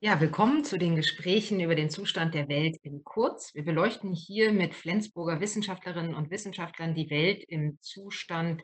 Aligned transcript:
Ja, 0.00 0.20
willkommen 0.20 0.62
zu 0.62 0.78
den 0.78 0.94
Gesprächen 0.94 1.58
über 1.58 1.74
den 1.74 1.90
Zustand 1.90 2.32
der 2.32 2.48
Welt 2.48 2.76
in 2.84 3.02
Kurz. 3.02 3.52
Wir 3.56 3.64
beleuchten 3.64 4.12
hier 4.12 4.52
mit 4.52 4.72
Flensburger 4.76 5.40
Wissenschaftlerinnen 5.40 6.14
und 6.14 6.30
Wissenschaftlern 6.30 6.94
die 6.94 7.10
Welt 7.10 7.42
im 7.48 7.78
Zustand 7.80 8.62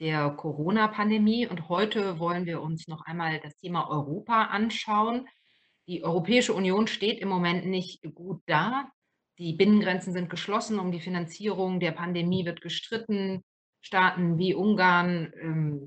der 0.00 0.30
Corona-Pandemie. 0.30 1.46
Und 1.46 1.68
heute 1.68 2.18
wollen 2.18 2.46
wir 2.46 2.62
uns 2.62 2.88
noch 2.88 3.04
einmal 3.04 3.40
das 3.40 3.58
Thema 3.58 3.90
Europa 3.90 4.44
anschauen. 4.44 5.28
Die 5.86 6.02
Europäische 6.02 6.54
Union 6.54 6.86
steht 6.86 7.18
im 7.18 7.28
Moment 7.28 7.66
nicht 7.66 8.02
gut 8.14 8.40
da. 8.46 8.90
Die 9.36 9.52
Binnengrenzen 9.52 10.14
sind 10.14 10.30
geschlossen, 10.30 10.78
um 10.78 10.92
die 10.92 11.00
Finanzierung 11.00 11.78
der 11.78 11.92
Pandemie 11.92 12.46
wird 12.46 12.62
gestritten. 12.62 13.44
Staaten 13.82 14.38
wie 14.38 14.54
Ungarn 14.54 15.30
ähm, 15.42 15.84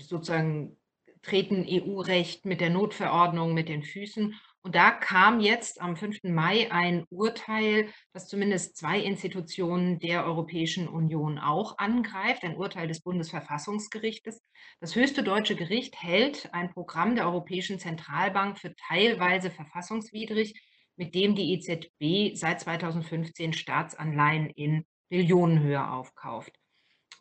sozusagen 0.00 0.78
treten 1.26 1.66
EU-Recht 1.68 2.46
mit 2.46 2.60
der 2.60 2.70
Notverordnung 2.70 3.52
mit 3.52 3.68
den 3.68 3.82
Füßen. 3.82 4.34
Und 4.62 4.74
da 4.74 4.90
kam 4.90 5.40
jetzt 5.40 5.80
am 5.80 5.96
5. 5.96 6.24
Mai 6.24 6.70
ein 6.70 7.04
Urteil, 7.10 7.88
das 8.12 8.28
zumindest 8.28 8.76
zwei 8.76 9.00
Institutionen 9.00 9.98
der 9.98 10.24
Europäischen 10.24 10.88
Union 10.88 11.38
auch 11.38 11.78
angreift, 11.78 12.44
ein 12.44 12.56
Urteil 12.56 12.88
des 12.88 13.00
Bundesverfassungsgerichtes. 13.00 14.40
Das 14.80 14.94
höchste 14.94 15.22
deutsche 15.22 15.56
Gericht 15.56 16.00
hält 16.00 16.52
ein 16.52 16.70
Programm 16.70 17.16
der 17.16 17.26
Europäischen 17.26 17.78
Zentralbank 17.78 18.58
für 18.58 18.74
teilweise 18.76 19.50
verfassungswidrig, 19.50 20.60
mit 20.96 21.14
dem 21.14 21.34
die 21.34 21.52
EZB 21.54 22.36
seit 22.36 22.60
2015 22.60 23.52
Staatsanleihen 23.52 24.50
in 24.50 24.84
Billionenhöhe 25.08 25.90
aufkauft. 25.90 26.52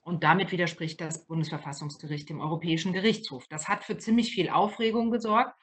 Und 0.05 0.23
damit 0.23 0.51
widerspricht 0.51 1.01
das 1.01 1.25
Bundesverfassungsgericht 1.25 2.29
dem 2.29 2.39
Europäischen 2.39 2.93
Gerichtshof. 2.93 3.47
Das 3.49 3.67
hat 3.67 3.83
für 3.83 3.97
ziemlich 3.97 4.31
viel 4.31 4.49
Aufregung 4.49 5.09
gesorgt, 5.09 5.55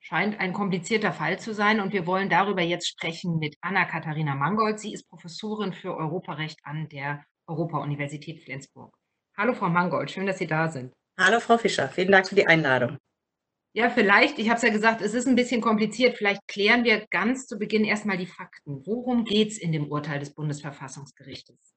scheint 0.00 0.40
ein 0.40 0.52
komplizierter 0.52 1.12
Fall 1.12 1.38
zu 1.38 1.54
sein. 1.54 1.80
Und 1.80 1.92
wir 1.92 2.04
wollen 2.04 2.28
darüber 2.28 2.60
jetzt 2.60 2.88
sprechen 2.88 3.38
mit 3.38 3.54
Anna-Katharina 3.60 4.34
Mangold. 4.34 4.80
Sie 4.80 4.92
ist 4.92 5.08
Professorin 5.08 5.72
für 5.72 5.96
Europarecht 5.96 6.58
an 6.64 6.88
der 6.88 7.24
Europa-Universität 7.46 8.42
Flensburg. 8.42 8.92
Hallo, 9.36 9.54
Frau 9.54 9.68
Mangold, 9.68 10.10
schön, 10.10 10.26
dass 10.26 10.38
Sie 10.38 10.48
da 10.48 10.68
sind. 10.68 10.92
Hallo, 11.16 11.38
Frau 11.38 11.56
Fischer, 11.56 11.88
vielen 11.88 12.10
Dank 12.10 12.28
für 12.28 12.34
die 12.34 12.48
Einladung. 12.48 12.98
Ja, 13.74 13.90
vielleicht, 13.90 14.40
ich 14.40 14.48
habe 14.48 14.56
es 14.56 14.62
ja 14.62 14.70
gesagt, 14.70 15.02
es 15.02 15.14
ist 15.14 15.28
ein 15.28 15.36
bisschen 15.36 15.60
kompliziert. 15.60 16.18
Vielleicht 16.18 16.46
klären 16.48 16.82
wir 16.82 17.06
ganz 17.10 17.46
zu 17.46 17.58
Beginn 17.58 17.84
erstmal 17.84 18.16
die 18.16 18.26
Fakten. 18.26 18.84
Worum 18.86 19.24
geht 19.24 19.52
es 19.52 19.58
in 19.58 19.70
dem 19.70 19.86
Urteil 19.86 20.18
des 20.18 20.34
Bundesverfassungsgerichtes? 20.34 21.74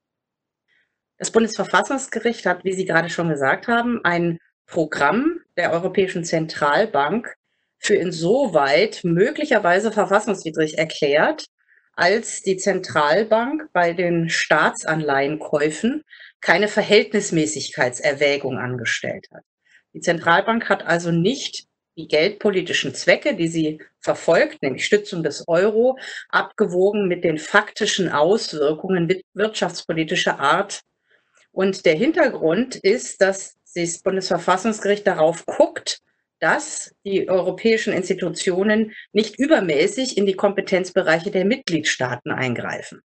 Das 1.18 1.32
Bundesverfassungsgericht 1.32 2.46
hat, 2.46 2.64
wie 2.64 2.72
Sie 2.72 2.84
gerade 2.84 3.10
schon 3.10 3.28
gesagt 3.28 3.66
haben, 3.66 4.00
ein 4.04 4.38
Programm 4.66 5.40
der 5.56 5.72
Europäischen 5.72 6.24
Zentralbank 6.24 7.34
für 7.78 7.96
insoweit 7.96 9.00
möglicherweise 9.02 9.90
verfassungswidrig 9.90 10.78
erklärt, 10.78 11.46
als 11.94 12.42
die 12.42 12.56
Zentralbank 12.56 13.70
bei 13.72 13.92
den 13.92 14.28
Staatsanleihenkäufen 14.28 16.04
keine 16.40 16.68
Verhältnismäßigkeitserwägung 16.68 18.56
angestellt 18.58 19.26
hat. 19.34 19.42
Die 19.94 20.00
Zentralbank 20.00 20.68
hat 20.68 20.86
also 20.86 21.10
nicht 21.10 21.66
die 21.96 22.06
geldpolitischen 22.06 22.94
Zwecke, 22.94 23.34
die 23.34 23.48
sie 23.48 23.82
verfolgt, 23.98 24.62
nämlich 24.62 24.86
Stützung 24.86 25.24
des 25.24 25.48
Euro, 25.48 25.98
abgewogen 26.28 27.08
mit 27.08 27.24
den 27.24 27.38
faktischen 27.38 28.08
Auswirkungen 28.08 29.12
wirtschaftspolitischer 29.34 30.38
Art 30.38 30.82
und 31.58 31.86
der 31.86 31.96
Hintergrund 31.96 32.76
ist, 32.76 33.20
dass 33.20 33.56
das 33.74 33.98
Bundesverfassungsgericht 33.98 35.04
darauf 35.04 35.44
guckt, 35.44 35.98
dass 36.38 36.94
die 37.04 37.28
europäischen 37.28 37.92
Institutionen 37.92 38.92
nicht 39.12 39.40
übermäßig 39.40 40.16
in 40.16 40.24
die 40.24 40.34
Kompetenzbereiche 40.34 41.32
der 41.32 41.44
Mitgliedstaaten 41.44 42.30
eingreifen. 42.30 43.00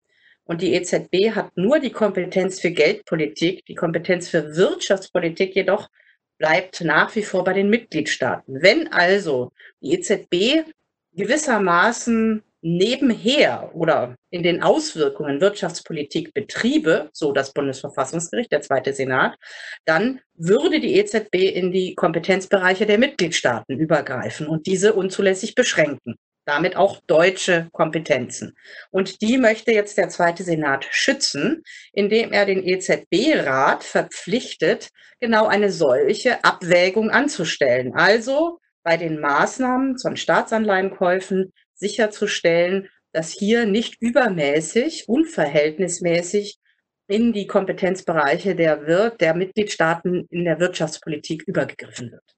Und 0.43 0.63
die 0.63 0.75
EZB 0.75 1.37
hat 1.37 1.57
nur 1.57 1.79
die 1.79 1.93
Kompetenz 1.93 2.59
für 2.59 2.73
Geldpolitik, 2.73 3.65
die 3.67 3.77
Kompetenz 3.77 4.29
für 4.29 4.57
Wirtschaftspolitik 4.57 5.55
jedoch 5.55 5.89
bleibt 6.37 6.81
nach 6.81 7.15
wie 7.15 7.23
vor 7.23 7.45
bei 7.45 7.53
den 7.53 7.71
Mitgliedstaaten. 7.71 8.61
Wenn 8.61 8.93
also 8.93 9.53
die 9.81 9.93
EZB 9.93 10.65
gewissermaßen 11.13 12.43
nebenher 12.63 13.71
oder 13.75 14.17
in 14.31 14.43
den 14.43 14.63
Auswirkungen 14.63 15.41
Wirtschaftspolitik 15.41 16.35
betriebe, 16.35 17.11
so 17.13 17.33
das 17.33 17.53
Bundesverfassungsgericht, 17.53 18.53
der 18.53 18.61
zweite 18.61 18.93
Senat, 18.93 19.37
dann 19.85 20.21
würde 20.35 20.81
die 20.81 20.97
EZB 20.97 21.35
in 21.35 21.73
die 21.73 21.95
Kompetenzbereiche 21.95 22.87
der 22.87 22.99
Mitgliedstaaten 22.99 23.79
übergreifen 23.79 24.47
und 24.47 24.67
diese 24.67 24.93
unzulässig 24.93 25.55
beschränken. 25.55 26.17
Damit 26.47 26.75
auch 26.75 27.01
deutsche 27.07 27.69
Kompetenzen. 27.73 28.57
Und 28.91 29.21
die 29.21 29.39
möchte 29.39 29.73
jetzt 29.73 29.99
der 29.99 30.09
zweite 30.09 30.43
Senat 30.43 30.87
schützen, 30.91 31.63
indem 31.93 32.33
er 32.33 32.47
den 32.47 32.67
EZB-Rat 32.67 33.85
verpflichtet, 33.85 34.89
genau 35.21 35.47
eine 35.47 35.71
solche 35.71 36.43
Abwägung 36.43 37.11
anzustellen. 37.11 37.95
Also 37.95 38.59
bei 38.83 38.97
den 38.97 39.21
Maßnahmen 39.21 39.99
von 39.99 40.17
Staatsanleihenkäufen 40.17 41.53
sicherzustellen, 41.81 42.89
dass 43.13 43.33
hier 43.33 43.67
nicht 43.67 44.01
übermäßig, 44.01 45.09
unverhältnismäßig 45.09 46.59
in 47.09 47.33
die 47.33 47.49
Kompetenzbereiche 47.49 48.55
der, 48.55 48.87
Wirt, 48.87 49.21
der 49.21 49.35
Mitgliedstaaten 49.35 50.27
in 50.31 50.45
der 50.45 50.61
Wirtschaftspolitik 50.61 51.43
übergegriffen 51.43 52.13
wird. 52.13 52.37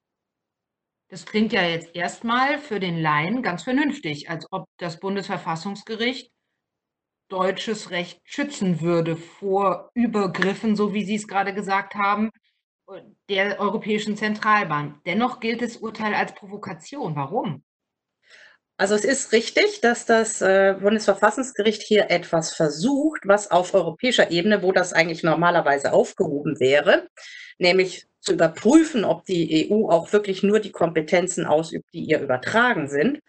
Das 1.08 1.26
klingt 1.26 1.52
ja 1.52 1.62
jetzt 1.62 1.94
erstmal 1.94 2.58
für 2.58 2.81
den 2.81 2.98
Laien 3.02 3.42
ganz 3.42 3.64
vernünftig, 3.64 4.31
als 4.31 4.47
ob 4.50 4.66
das 4.78 4.98
Bundesverfassungsgericht 4.98 6.32
deutsches 7.28 7.91
Recht 7.91 8.20
schützen 8.25 8.81
würde 8.81 9.16
vor 9.16 9.91
Übergriffen, 9.92 10.75
so 10.75 10.94
wie 10.94 11.04
Sie 11.04 11.16
es 11.16 11.28
gerade 11.28 11.52
gesagt 11.52 11.94
haben, 11.94 12.31
der 13.28 13.60
Europäischen 13.60 14.16
Zentralbank. 14.16 15.04
Dennoch 15.04 15.41
gilt 15.41 15.62
das 15.62 15.76
Urteil 15.78 16.14
als 16.14 16.34
Provokation. 16.34 17.14
Warum? 17.16 17.62
Also 18.78 18.94
es 18.94 19.04
ist 19.04 19.32
richtig, 19.32 19.80
dass 19.80 20.06
das 20.06 20.40
äh, 20.40 20.74
Bundesverfassungsgericht 20.80 21.82
hier 21.82 22.10
etwas 22.10 22.54
versucht, 22.54 23.20
was 23.24 23.50
auf 23.50 23.74
europäischer 23.74 24.30
Ebene, 24.30 24.62
wo 24.62 24.72
das 24.72 24.92
eigentlich 24.92 25.22
normalerweise 25.22 25.92
aufgehoben 25.92 26.58
wäre, 26.58 27.06
nämlich 27.58 28.06
zu 28.20 28.32
überprüfen, 28.32 29.04
ob 29.04 29.24
die 29.24 29.70
EU 29.70 29.88
auch 29.88 30.12
wirklich 30.12 30.42
nur 30.42 30.60
die 30.60 30.72
Kompetenzen 30.72 31.44
ausübt, 31.44 31.86
die 31.92 32.04
ihr 32.04 32.20
übertragen 32.20 32.88
sind, 32.88 33.20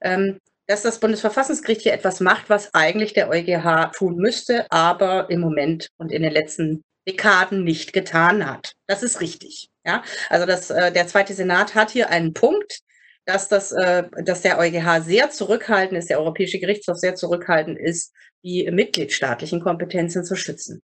ähm, 0.00 0.38
dass 0.66 0.82
das 0.82 1.00
Bundesverfassungsgericht 1.00 1.82
hier 1.82 1.92
etwas 1.92 2.20
macht, 2.20 2.48
was 2.48 2.74
eigentlich 2.74 3.12
der 3.12 3.28
EuGH 3.28 3.92
tun 3.92 4.16
müsste, 4.16 4.66
aber 4.70 5.30
im 5.30 5.40
Moment 5.40 5.88
und 5.96 6.12
in 6.12 6.22
den 6.22 6.32
letzten 6.32 6.84
Dekaden 7.08 7.64
nicht 7.64 7.92
getan 7.92 8.48
hat. 8.48 8.74
Das 8.86 9.02
ist 9.02 9.20
richtig. 9.20 9.68
Ja? 9.84 10.02
Also 10.28 10.46
das, 10.46 10.70
äh, 10.70 10.92
der 10.92 11.06
zweite 11.06 11.34
Senat 11.34 11.74
hat 11.74 11.90
hier 11.90 12.10
einen 12.10 12.34
Punkt, 12.34 12.80
dass, 13.26 13.48
das, 13.48 13.72
äh, 13.72 14.04
dass 14.24 14.42
der 14.42 14.58
EuGH 14.58 15.02
sehr 15.02 15.30
zurückhaltend 15.30 15.98
ist, 15.98 16.10
der 16.10 16.18
Europäische 16.18 16.58
Gerichtshof 16.58 16.96
sehr 16.96 17.14
zurückhaltend 17.14 17.78
ist, 17.78 18.12
die 18.42 18.70
mitgliedstaatlichen 18.70 19.60
Kompetenzen 19.60 20.24
zu 20.24 20.34
schützen. 20.34 20.82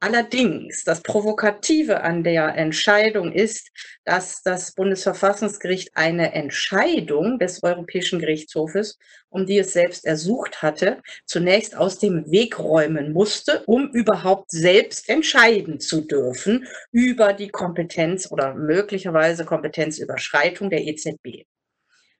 Allerdings, 0.00 0.84
das 0.84 1.02
Provokative 1.02 2.00
an 2.02 2.24
der 2.24 2.56
Entscheidung 2.56 3.32
ist, 3.32 3.70
dass 4.04 4.42
das 4.42 4.72
Bundesverfassungsgericht 4.72 5.90
eine 5.94 6.32
Entscheidung 6.32 7.38
des 7.38 7.62
Europäischen 7.62 8.20
Gerichtshofes, 8.20 8.98
um 9.28 9.46
die 9.46 9.58
es 9.58 9.72
selbst 9.72 10.04
ersucht 10.06 10.62
hatte, 10.62 11.02
zunächst 11.26 11.76
aus 11.76 11.98
dem 11.98 12.30
Weg 12.30 12.58
räumen 12.58 13.12
musste, 13.12 13.62
um 13.66 13.90
überhaupt 13.90 14.50
selbst 14.50 15.08
entscheiden 15.08 15.80
zu 15.80 16.02
dürfen 16.02 16.66
über 16.90 17.32
die 17.32 17.48
Kompetenz 17.48 18.30
oder 18.30 18.54
möglicherweise 18.54 19.44
Kompetenzüberschreitung 19.44 20.70
der 20.70 20.84
EZB. 20.84 21.44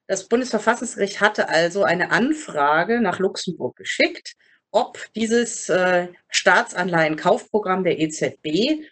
Das 0.07 0.29
Bundesverfassungsgericht 0.29 1.21
hatte 1.21 1.49
also 1.49 1.83
eine 1.83 2.11
Anfrage 2.11 3.01
nach 3.01 3.19
Luxemburg 3.19 3.77
geschickt, 3.77 4.35
ob 4.71 4.99
dieses 5.15 5.69
äh, 5.71 6.09
Staatsanleihenkaufprogramm 6.29 7.85
der 7.85 7.99
EZB 7.99 8.85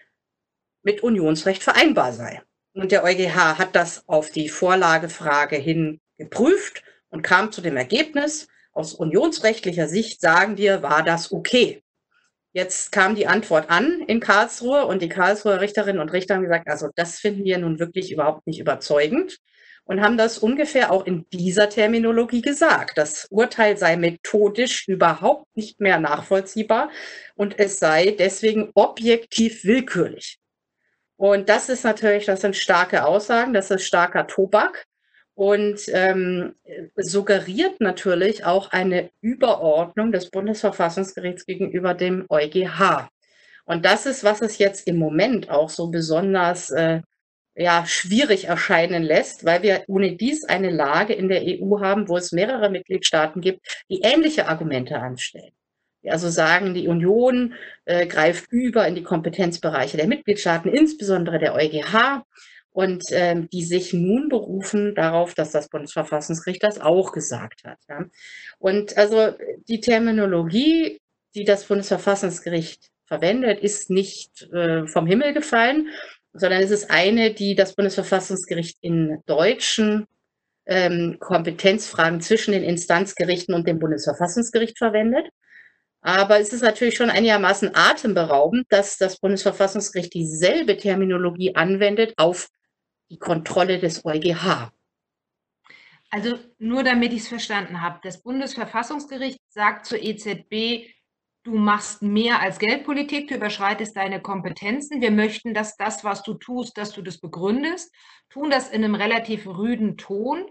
mit 0.83 1.03
Unionsrecht 1.03 1.63
vereinbar 1.63 2.13
sei. 2.13 2.41
Und 2.75 2.93
der 2.93 3.05
EuGH 3.05 3.59
hat 3.59 3.77
das 3.77 4.09
auf 4.09 4.31
die 4.31 4.49
Vorlagefrage 4.49 5.57
hin 5.57 6.01
geprüft 6.17 6.83
und 7.11 7.23
kam 7.23 7.53
zu 7.53 7.61
dem 7.61 7.77
Ergebnis, 7.77 8.49
aus 8.73 8.95
unionsrechtlicher 8.95 9.89
Sicht 9.89 10.23
sagen 10.23 10.57
wir, 10.57 10.83
war 10.83 11.03
das 11.03 11.31
okay. 11.31 11.83
Jetzt 12.55 12.91
kam 12.91 13.15
die 13.15 13.27
Antwort 13.27 13.69
an 13.69 14.01
in 14.07 14.21
Karlsruhe 14.21 14.87
und 14.87 15.03
die 15.03 15.11
Karlsruher 15.11 15.61
Richterinnen 15.61 16.01
und 16.01 16.13
Richter 16.13 16.37
haben 16.37 16.43
gesagt, 16.43 16.69
also 16.69 16.89
das 16.95 17.19
finden 17.19 17.45
wir 17.45 17.59
nun 17.59 17.79
wirklich 17.79 18.11
überhaupt 18.13 18.47
nicht 18.47 18.61
überzeugend 18.61 19.39
und 19.85 20.01
haben 20.01 20.17
das 20.17 20.39
ungefähr 20.39 20.93
auch 20.93 21.07
in 21.07 21.27
dieser 21.33 21.69
Terminologie 21.69 22.43
gesagt. 22.43 22.97
Das 22.99 23.27
Urteil 23.31 23.77
sei 23.77 23.97
methodisch 23.97 24.87
überhaupt 24.89 25.47
nicht 25.57 25.81
mehr 25.81 25.99
nachvollziehbar 25.99 26.91
und 27.35 27.59
es 27.59 27.79
sei 27.79 28.15
deswegen 28.19 28.71
objektiv 28.75 29.65
willkürlich. 29.65 30.39
Und 31.17 31.49
das 31.49 31.69
ist 31.69 31.85
natürlich, 31.85 32.27
das 32.27 32.41
sind 32.41 32.57
starke 32.57 33.05
Aussagen, 33.05 33.53
das 33.55 33.71
ist 33.71 33.85
starker 33.85 34.27
Tobak. 34.27 34.87
und 35.35 35.81
ähm, 35.89 36.55
suggeriert 36.97 37.81
natürlich 37.81 38.45
auch 38.45 38.71
eine 38.71 39.11
Überordnung 39.21 40.13
des 40.13 40.31
Bundesverfassungsgerichts 40.31 41.47
gegenüber 41.47 41.95
dem 41.95 42.27
EuGH. 42.29 43.09
Und 43.65 43.85
das 43.85 44.07
ist, 44.07 44.25
was 44.25 44.43
es 44.43 44.59
jetzt 44.59 44.87
im 44.87 44.99
Moment 44.99 45.51
auch 45.51 45.71
so 45.71 45.89
besonders 45.89 46.71
äh, 46.71 47.01
ja, 47.55 47.85
schwierig 47.87 48.45
erscheinen 48.45 49.03
lässt, 49.03 49.45
weil 49.45 49.63
wir 49.63 49.85
ohne 49.87 50.17
dies 50.17 50.45
eine 50.45 50.71
Lage 50.71 51.13
in 51.13 51.29
der 51.29 51.43
EU 51.43 51.81
haben, 51.81 52.09
wo 52.09 52.17
es 52.17 52.33
mehrere 52.33 52.71
Mitgliedstaaten 52.71 53.41
gibt, 53.41 53.61
die 53.91 54.01
ähnliche 54.03 54.49
Argumente 54.49 54.99
anstellen. 54.99 55.53
Die 56.03 56.11
also 56.11 56.31
sagen, 56.31 56.75
die 56.75 56.89
Union 56.89 57.55
äh, 57.85 58.07
greift 58.07 58.51
über 58.51 58.87
in 58.89 58.95
die 58.95 59.05
Kompetenzbereiche 59.05 59.97
der 59.97 60.09
Mitgliedstaaten, 60.09 60.73
insbesondere 60.73 61.39
der 61.39 61.55
EuGH, 61.55 62.25
und 62.73 63.05
ähm, 63.11 63.49
die 63.51 63.65
sich 63.65 63.93
nun 63.93 64.29
berufen 64.29 64.95
darauf, 64.95 65.35
dass 65.35 65.53
das 65.53 65.69
Bundesverfassungsgericht 65.69 66.63
das 66.63 66.81
auch 66.81 67.13
gesagt 67.13 67.65
hat. 67.65 67.79
Ja. 67.89 68.07
Und 68.59 68.97
also 68.97 69.35
die 69.69 69.81
Terminologie, 69.81 70.99
die 71.35 71.45
das 71.45 71.67
Bundesverfassungsgericht 71.67 72.89
verwendet, 73.05 73.61
ist 73.61 73.91
nicht 73.91 74.51
äh, 74.53 74.87
vom 74.87 75.07
Himmel 75.07 75.35
gefallen, 75.35 75.89
sondern 76.33 76.63
es 76.63 76.71
ist 76.71 76.91
eine, 76.91 77.33
die 77.35 77.55
das 77.55 77.75
Bundesverfassungsgericht 77.75 78.79
in 78.81 79.23
deutschen 79.27 80.07
ähm, 80.67 81.19
Kompetenzfragen 81.21 82.21
zwischen 82.21 82.53
den 82.53 82.63
Instanzgerichten 82.63 83.55
und 83.55 83.67
dem 83.67 83.79
Bundesverfassungsgericht 83.79 84.79
verwendet. 84.79 85.29
Aber 86.01 86.41
es 86.41 86.53
ist 86.53 86.63
natürlich 86.63 86.97
schon 86.97 87.11
einigermaßen 87.11 87.73
atemberaubend, 87.75 88.67
dass 88.71 88.99
das 88.99 89.19
Bundesverfassungsgericht 89.19 90.13
dieselbe 90.15 90.77
Terminologie 90.77 91.55
anwendet 91.55 92.15
auf 92.17 92.49
die 93.11 93.19
Kontrolle 93.19 93.79
des 93.79 94.05
EuGH. 94.05 94.73
Also 96.11 96.39
nur 96.59 96.83
damit 96.83 97.13
ich 97.13 97.23
es 97.23 97.29
verstanden 97.29 97.81
habe, 97.81 98.01
das 98.03 98.23
Bundesverfassungsgericht 98.23 99.39
sagt 99.49 99.87
zur 99.87 100.03
EZB, 100.03 100.89
du 101.45 101.55
machst 101.55 102.03
mehr 102.03 102.41
als 102.41 102.59
Geldpolitik, 102.59 103.29
du 103.29 103.35
überschreitest 103.35 103.97
deine 103.97 104.21
Kompetenzen. 104.21 105.01
Wir 105.01 105.11
möchten, 105.11 105.55
dass 105.55 105.77
das, 105.77 106.05
was 106.05 106.23
du 106.23 106.35
tust, 106.35 106.79
dass 106.79 106.93
du 106.93 107.03
das 107.03 107.19
begründest, 107.19 107.93
tun 108.31 108.51
das 108.51 108.69
in 108.69 108.85
einem 108.85 108.95
relativ 108.95 109.47
rüden 109.47 109.97
Ton. 109.97 110.47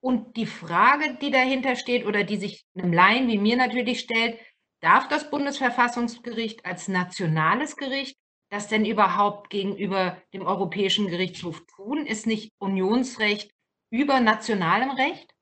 Und 0.00 0.36
die 0.36 0.46
Frage, 0.46 1.16
die 1.20 1.30
dahinter 1.30 1.76
steht 1.76 2.06
oder 2.06 2.24
die 2.24 2.36
sich 2.36 2.64
einem 2.76 2.92
Laien 2.92 3.28
wie 3.28 3.38
mir 3.38 3.56
natürlich 3.56 4.00
stellt, 4.00 4.38
darf 4.80 5.06
das 5.06 5.30
Bundesverfassungsgericht 5.30 6.66
als 6.66 6.88
nationales 6.88 7.76
Gericht 7.76 8.16
das 8.50 8.68
denn 8.68 8.84
überhaupt 8.84 9.48
gegenüber 9.48 10.20
dem 10.34 10.42
Europäischen 10.42 11.08
Gerichtshof 11.08 11.64
tun? 11.74 12.04
Ist 12.04 12.26
nicht 12.26 12.52
Unionsrecht 12.58 13.50
über 13.90 14.20
nationalem 14.20 14.90
Recht? 14.90 15.32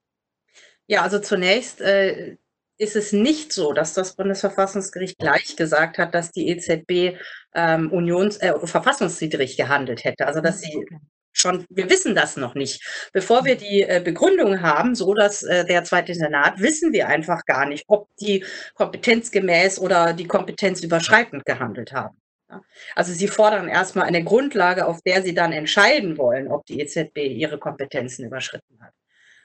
Ja, 0.86 1.02
also 1.02 1.20
zunächst 1.20 1.80
äh, 1.80 2.36
ist 2.80 2.96
es 2.96 3.12
nicht 3.12 3.52
so, 3.52 3.74
dass 3.74 3.92
das 3.92 4.16
Bundesverfassungsgericht 4.16 5.18
gleich 5.18 5.54
gesagt 5.54 5.98
hat, 5.98 6.14
dass 6.14 6.32
die 6.32 6.48
EZB 6.48 7.18
ähm, 7.54 7.92
unions, 7.92 8.38
äh, 8.38 8.54
verfassungswidrig 8.64 9.58
gehandelt 9.58 10.04
hätte. 10.04 10.26
Also 10.26 10.40
dass 10.40 10.62
sie 10.62 10.86
schon, 11.32 11.66
wir 11.68 11.90
wissen 11.90 12.14
das 12.14 12.38
noch 12.38 12.54
nicht. 12.54 12.82
Bevor 13.12 13.44
wir 13.44 13.56
die 13.56 13.82
äh, 13.82 14.00
Begründung 14.02 14.62
haben, 14.62 14.94
so 14.94 15.12
dass 15.12 15.42
äh, 15.42 15.66
der 15.66 15.84
zweite 15.84 16.14
Senat, 16.14 16.58
wissen 16.58 16.94
wir 16.94 17.08
einfach 17.08 17.44
gar 17.44 17.66
nicht, 17.66 17.84
ob 17.86 18.08
die 18.16 18.46
kompetenzgemäß 18.74 19.78
oder 19.78 20.14
die 20.14 20.26
kompetenzüberschreitend 20.26 21.44
gehandelt 21.44 21.92
haben. 21.92 22.16
Ja. 22.48 22.62
Also 22.96 23.12
sie 23.12 23.28
fordern 23.28 23.68
erstmal 23.68 24.06
eine 24.06 24.24
Grundlage, 24.24 24.86
auf 24.86 25.02
der 25.02 25.20
sie 25.20 25.34
dann 25.34 25.52
entscheiden 25.52 26.16
wollen, 26.16 26.48
ob 26.48 26.64
die 26.64 26.80
EZB 26.80 27.18
ihre 27.18 27.58
Kompetenzen 27.58 28.24
überschritten 28.24 28.80
hat. 28.80 28.94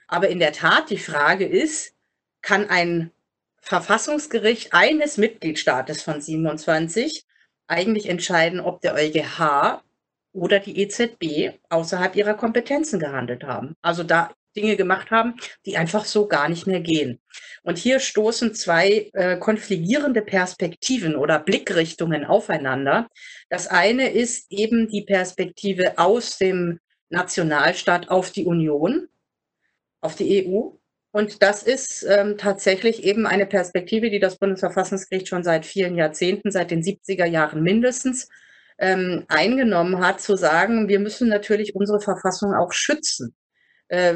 Aber 0.07 0.29
in 0.29 0.39
der 0.39 0.53
Tat, 0.53 0.89
die 0.89 0.97
Frage 0.97 1.45
ist, 1.45 1.93
kann 2.41 2.69
ein 2.69 3.11
Verfassungsgericht 3.65 4.73
eines 4.73 5.17
Mitgliedstaates 5.17 6.03
von 6.03 6.21
27 6.21 7.25
eigentlich 7.65 8.07
entscheiden, 8.07 8.59
ob 8.59 8.79
der 8.81 8.93
EuGH 8.93 9.81
oder 10.33 10.59
die 10.59 10.79
EZB 10.79 11.57
außerhalb 11.69 12.15
ihrer 12.15 12.35
Kompetenzen 12.35 12.99
gehandelt 12.99 13.43
haben. 13.43 13.75
Also 13.81 14.03
da 14.03 14.35
Dinge 14.55 14.75
gemacht 14.75 15.09
haben, 15.09 15.33
die 15.65 15.77
einfach 15.77 16.05
so 16.05 16.27
gar 16.27 16.47
nicht 16.47 16.67
mehr 16.67 16.79
gehen. 16.79 17.19
Und 17.63 17.79
hier 17.79 17.99
stoßen 17.99 18.53
zwei 18.53 19.09
äh, 19.13 19.37
konfligierende 19.37 20.21
Perspektiven 20.21 21.15
oder 21.15 21.39
Blickrichtungen 21.39 22.23
aufeinander. 22.23 23.09
Das 23.49 23.65
eine 23.65 24.11
ist 24.11 24.45
eben 24.51 24.87
die 24.89 25.01
Perspektive 25.01 25.97
aus 25.97 26.37
dem 26.37 26.79
Nationalstaat 27.09 28.09
auf 28.09 28.29
die 28.29 28.45
Union, 28.45 29.07
auf 30.01 30.15
die 30.15 30.47
EU. 30.47 30.77
Und 31.15 31.41
das 31.41 31.63
ist 31.63 32.03
ähm, 32.03 32.37
tatsächlich 32.37 33.05
eben 33.05 33.25
eine 33.25 33.45
Perspektive, 33.45 34.09
die 34.09 34.19
das 34.19 34.37
Bundesverfassungsgericht 34.37 35.29
schon 35.29 35.45
seit 35.45 35.65
vielen 35.65 35.95
Jahrzehnten, 35.95 36.51
seit 36.51 36.71
den 36.71 36.83
70er 36.83 37.23
Jahren 37.23 37.63
mindestens, 37.63 38.27
ähm, 38.79 39.23
eingenommen 39.29 40.05
hat, 40.05 40.19
zu 40.19 40.35
sagen, 40.35 40.89
wir 40.89 40.99
müssen 40.99 41.29
natürlich 41.29 41.73
unsere 41.73 42.01
Verfassung 42.01 42.53
auch 42.53 42.73
schützen. 42.73 43.33
Äh, 43.87 44.15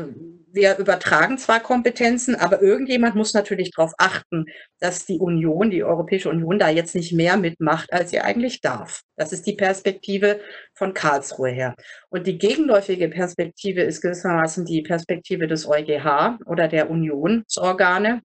wir 0.51 0.77
übertragen 0.77 1.38
zwar 1.38 1.60
Kompetenzen, 1.60 2.36
aber 2.36 2.62
irgendjemand 2.62 3.16
muss 3.16 3.33
natürlich 3.33 3.71
darauf 3.71 3.94
achten, 3.98 4.45
dass 4.80 5.06
die 5.06 5.19
Union, 5.19 5.69
die 5.69 5.83
Europäische 5.83 6.30
Union 6.30 6.57
da 6.57 6.69
jetzt 6.69 6.95
nicht 6.95 7.13
mehr 7.13 7.38
mitmacht, 7.38 7.94
als 7.94 8.10
sie 8.10 8.19
eigentlich 8.19 8.62
darf. 8.62 9.01
Das 9.16 9.31
ist 9.31 9.45
die 9.45 9.54
Perspektive 9.54 10.39
von 10.74 10.94
Karlsruhe 10.94 11.51
her. 11.51 11.75
Und 12.10 12.25
die 12.25 12.38
gegenläufige 12.38 13.10
Perspektive 13.10 13.81
ist 13.81 14.01
gewissermaßen 14.01 14.66
die 14.66 14.81
Perspektive 14.81 15.48
des 15.48 15.68
EuGH 15.68 16.39
oder 16.45 16.68
der 16.68 16.89
Unionsorgane 16.89 18.21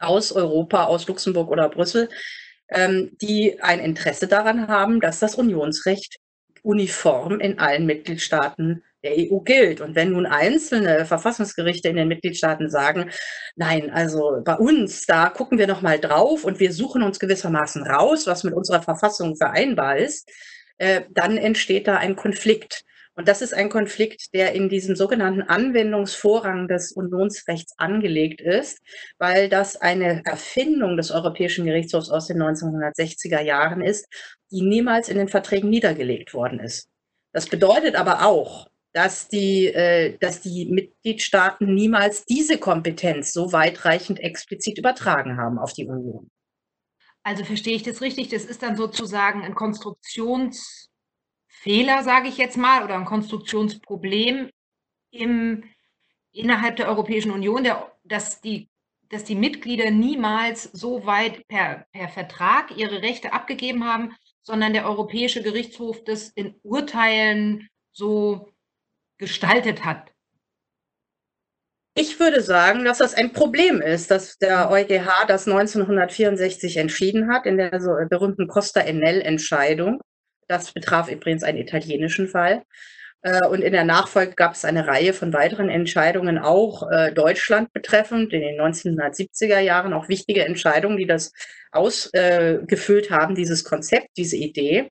aus 0.00 0.32
Europa, 0.32 0.84
aus 0.84 1.06
Luxemburg 1.06 1.50
oder 1.50 1.68
Brüssel, 1.68 2.08
ähm, 2.70 3.10
die 3.20 3.60
ein 3.60 3.80
Interesse 3.80 4.26
daran 4.26 4.68
haben, 4.68 5.00
dass 5.00 5.18
das 5.18 5.34
Unionsrecht 5.34 6.16
uniform 6.62 7.40
in 7.40 7.58
allen 7.58 7.84
Mitgliedstaaten 7.84 8.82
der 9.02 9.14
EU 9.18 9.40
gilt. 9.40 9.80
Und 9.80 9.94
wenn 9.94 10.12
nun 10.12 10.26
einzelne 10.26 11.04
Verfassungsgerichte 11.04 11.88
in 11.88 11.96
den 11.96 12.08
Mitgliedstaaten 12.08 12.70
sagen, 12.70 13.10
nein, 13.56 13.90
also 13.90 14.40
bei 14.44 14.54
uns, 14.54 15.06
da 15.06 15.28
gucken 15.28 15.58
wir 15.58 15.66
noch 15.66 15.82
mal 15.82 15.98
drauf 15.98 16.44
und 16.44 16.60
wir 16.60 16.72
suchen 16.72 17.02
uns 17.02 17.18
gewissermaßen 17.18 17.86
raus, 17.86 18.26
was 18.26 18.44
mit 18.44 18.54
unserer 18.54 18.82
Verfassung 18.82 19.36
vereinbar 19.36 19.96
ist, 19.98 20.30
äh, 20.78 21.02
dann 21.10 21.36
entsteht 21.36 21.86
da 21.86 21.96
ein 21.96 22.16
Konflikt. 22.16 22.84
Und 23.14 23.28
das 23.28 23.42
ist 23.42 23.52
ein 23.52 23.68
Konflikt, 23.68 24.32
der 24.32 24.54
in 24.54 24.70
diesem 24.70 24.96
sogenannten 24.96 25.42
Anwendungsvorrang 25.42 26.66
des 26.66 26.92
Unionsrechts 26.92 27.74
angelegt 27.76 28.40
ist, 28.40 28.80
weil 29.18 29.50
das 29.50 29.76
eine 29.76 30.22
Erfindung 30.24 30.96
des 30.96 31.10
Europäischen 31.10 31.66
Gerichtshofs 31.66 32.08
aus 32.08 32.28
den 32.28 32.42
1960er 32.42 33.42
Jahren 33.42 33.82
ist, 33.82 34.06
die 34.50 34.62
niemals 34.62 35.10
in 35.10 35.18
den 35.18 35.28
Verträgen 35.28 35.68
niedergelegt 35.68 36.32
worden 36.32 36.58
ist. 36.58 36.88
Das 37.34 37.46
bedeutet 37.48 37.96
aber 37.96 38.24
auch, 38.24 38.66
dass 38.92 39.28
die, 39.28 39.66
äh, 39.66 40.18
dass 40.18 40.42
die 40.42 40.66
Mitgliedstaaten 40.66 41.74
niemals 41.74 42.24
diese 42.24 42.58
Kompetenz 42.58 43.32
so 43.32 43.52
weitreichend 43.52 44.20
explizit 44.20 44.78
übertragen 44.78 45.38
haben 45.38 45.58
auf 45.58 45.72
die 45.72 45.86
Union. 45.86 46.30
Also 47.22 47.44
verstehe 47.44 47.76
ich 47.76 47.82
das 47.82 48.00
richtig? 48.00 48.28
Das 48.28 48.44
ist 48.44 48.62
dann 48.62 48.76
sozusagen 48.76 49.42
ein 49.42 49.54
Konstruktionsfehler, 49.54 52.02
sage 52.02 52.28
ich 52.28 52.36
jetzt 52.36 52.56
mal, 52.56 52.84
oder 52.84 52.96
ein 52.96 53.04
Konstruktionsproblem 53.04 54.50
im, 55.10 55.64
innerhalb 56.32 56.76
der 56.76 56.88
Europäischen 56.88 57.30
Union, 57.30 57.64
der, 57.64 57.92
dass, 58.04 58.40
die, 58.40 58.68
dass 59.08 59.24
die 59.24 59.36
Mitglieder 59.36 59.90
niemals 59.90 60.64
so 60.64 61.06
weit 61.06 61.46
per, 61.46 61.86
per 61.92 62.08
Vertrag 62.08 62.76
ihre 62.76 63.02
Rechte 63.02 63.32
abgegeben 63.32 63.84
haben, 63.84 64.14
sondern 64.42 64.72
der 64.72 64.86
Europäische 64.86 65.42
Gerichtshof 65.42 66.02
das 66.04 66.30
in 66.30 66.56
Urteilen 66.62 67.68
so 67.92 68.52
gestaltet 69.22 69.84
hat? 69.84 70.12
Ich 71.94 72.18
würde 72.18 72.40
sagen, 72.40 72.84
dass 72.84 72.98
das 72.98 73.14
ein 73.14 73.32
Problem 73.32 73.80
ist, 73.80 74.10
dass 74.10 74.36
der 74.38 74.70
EuGH 74.70 75.26
das 75.28 75.46
1964 75.46 76.78
entschieden 76.78 77.30
hat 77.30 77.46
in 77.46 77.56
der 77.56 77.80
so 77.80 77.90
berühmten 78.08 78.48
Costa 78.48 78.80
Enel-Entscheidung. 78.80 80.00
Das 80.48 80.72
betraf 80.72 81.08
übrigens 81.08 81.44
einen 81.44 81.58
italienischen 81.58 82.28
Fall. 82.28 82.62
Äh, 83.20 83.46
und 83.46 83.62
in 83.62 83.72
der 83.72 83.84
Nachfolge 83.84 84.34
gab 84.34 84.54
es 84.54 84.64
eine 84.64 84.86
Reihe 84.88 85.12
von 85.12 85.32
weiteren 85.32 85.68
Entscheidungen, 85.68 86.38
auch 86.38 86.90
äh, 86.90 87.12
Deutschland 87.12 87.72
betreffend, 87.72 88.32
in 88.32 88.40
den 88.40 88.60
1970er 88.60 89.60
Jahren 89.60 89.92
auch 89.92 90.08
wichtige 90.08 90.44
Entscheidungen, 90.44 90.96
die 90.96 91.06
das 91.06 91.32
ausgefüllt 91.70 93.10
haben, 93.10 93.34
dieses 93.34 93.64
Konzept, 93.64 94.08
diese 94.16 94.36
Idee 94.36 94.90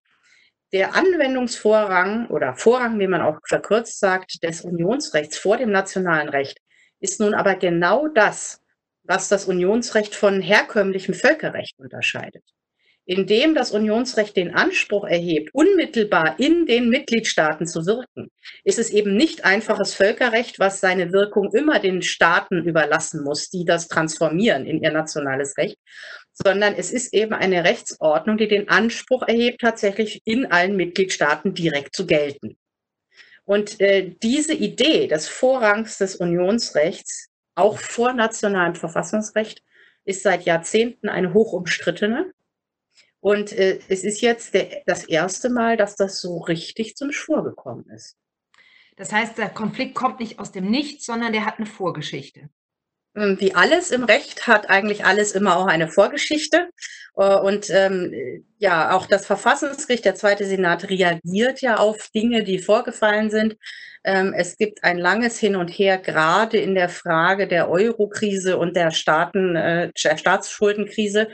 der 0.74 0.96
Anwendungsvorrang 0.96 2.28
oder 2.28 2.56
Vorrang, 2.56 3.00
wie 3.00 3.08
man 3.08 3.22
auch 3.22 3.38
verkürzt 3.48 4.00
sagt, 4.00 4.44
des 4.44 4.62
Unionsrechts 4.62 5.38
vor 5.38 5.58
dem 5.58 5.72
nationalen 5.72 6.30
Recht 6.30 6.60
ist 7.00 7.20
nun 7.20 7.34
aber 7.34 7.56
genau 7.56 8.08
das, 8.08 8.62
was 9.04 9.28
das 9.28 9.46
Unionsrecht 9.46 10.16
von 10.16 10.42
herkömmlichem 10.42 11.14
Völkerrecht 11.14 11.78
unterscheidet. 11.80 12.44
indem 13.06 13.56
das 13.56 13.72
Unionsrecht 13.72 14.38
den 14.38 14.54
Anspruch 14.54 15.06
erhebt, 15.06 15.50
unmittelbar 15.54 16.36
in 16.40 16.66
den 16.66 16.90
Mitgliedstaaten 16.90 17.66
zu 17.66 17.86
wirken, 17.86 18.30
ist 18.64 18.80
es 18.80 18.92
eben 18.92 19.18
nicht 19.18 19.44
einfaches 19.44 19.96
Völkerrecht, 19.96 20.60
was 20.60 20.80
seine 20.80 21.12
Wirkung 21.12 21.52
immer 21.54 21.80
den 21.80 22.04
Staaten 22.04 22.64
überlassen 22.64 23.24
muss, 23.24 23.50
die 23.50 23.66
das 23.66 23.88
transformieren 23.88 24.66
in 24.66 24.84
ihr 24.84 24.92
nationales 24.92 25.58
Recht, 25.58 25.78
sondern 26.44 26.76
es 26.76 26.92
ist 26.92 27.14
eben 27.14 27.34
eine 27.34 27.64
Rechtsordnung, 27.64 28.38
die 28.38 28.48
den 28.48 28.70
Anspruch 28.70 29.24
erhebt, 29.24 29.62
tatsächlich 29.62 30.22
in 30.26 30.46
allen 30.52 30.76
Mitgliedstaaten 30.76 31.54
direkt 31.54 31.96
zu 31.96 32.06
gelten. 32.06 32.58
Und 33.46 33.80
äh, 33.82 34.16
diese 34.22 34.54
Idee 34.54 35.08
des 35.08 35.28
Vorrangs 35.28 35.98
des 35.98 36.16
Unionsrechts, 36.16 37.30
auch 37.56 37.78
vor 37.78 38.14
nationalem 38.14 38.76
Verfassungsrecht, 38.76 39.62
ist 40.06 40.24
seit 40.24 40.44
Jahrzehnten 40.44 41.10
eine 41.10 41.34
hochumstrittene. 41.34 42.32
Und 43.20 43.52
äh, 43.52 43.80
es 43.88 44.04
ist 44.04 44.22
jetzt 44.22 44.54
der, 44.54 44.84
das 44.86 45.04
erste 45.04 45.50
Mal, 45.50 45.78
dass 45.78 45.96
das 45.96 46.22
so 46.22 46.40
richtig 46.40 46.96
zum 46.96 47.12
Schwur 47.12 47.44
gekommen 47.44 47.90
ist. 47.90 48.18
Das 48.96 49.12
heißt, 49.12 49.38
der 49.38 49.50
Konflikt 49.50 49.96
kommt 49.96 50.20
nicht 50.20 50.40
aus 50.40 50.52
dem 50.52 50.70
Nichts, 50.70 51.06
sondern 51.06 51.34
der 51.34 51.46
hat 51.46 51.58
eine 51.58 51.66
Vorgeschichte. 51.68 52.50
Ähm, 53.16 53.38
wie 53.40 53.54
alles 53.54 53.92
im 53.92 54.04
Recht 54.04 54.48
hat 54.48 54.70
eigentlich 54.70 55.06
alles 55.06 55.34
immer 55.34 55.58
auch 55.58 55.68
eine 55.68 55.88
Vorgeschichte. 55.88 56.70
Äh, 57.16 57.36
und 57.36 57.70
ähm, 57.70 58.46
ja, 58.58 58.96
auch 58.96 59.06
das 59.06 59.26
Verfassungsgericht, 59.26 60.06
der 60.06 60.16
Zweite 60.16 60.46
Senat, 60.46 60.90
reagiert 60.90 61.62
ja 61.62 61.78
auf 61.78 62.10
Dinge, 62.14 62.44
die 62.44 62.60
vorgefallen 62.60 63.30
sind. 63.30 63.58
Ähm, 64.04 64.34
es 64.36 64.58
gibt 64.58 64.84
ein 64.84 64.98
langes 64.98 65.38
Hin 65.38 65.56
und 65.56 65.68
Her, 65.68 65.98
gerade 65.98 66.58
in 66.58 66.74
der 66.74 66.90
Frage 66.90 67.48
der 67.48 67.70
Euro-Krise 67.70 68.58
und 68.58 68.76
der 68.76 68.92
Staaten, 68.92 69.56
äh, 69.56 69.92
Staatsschuldenkrise 69.96 71.28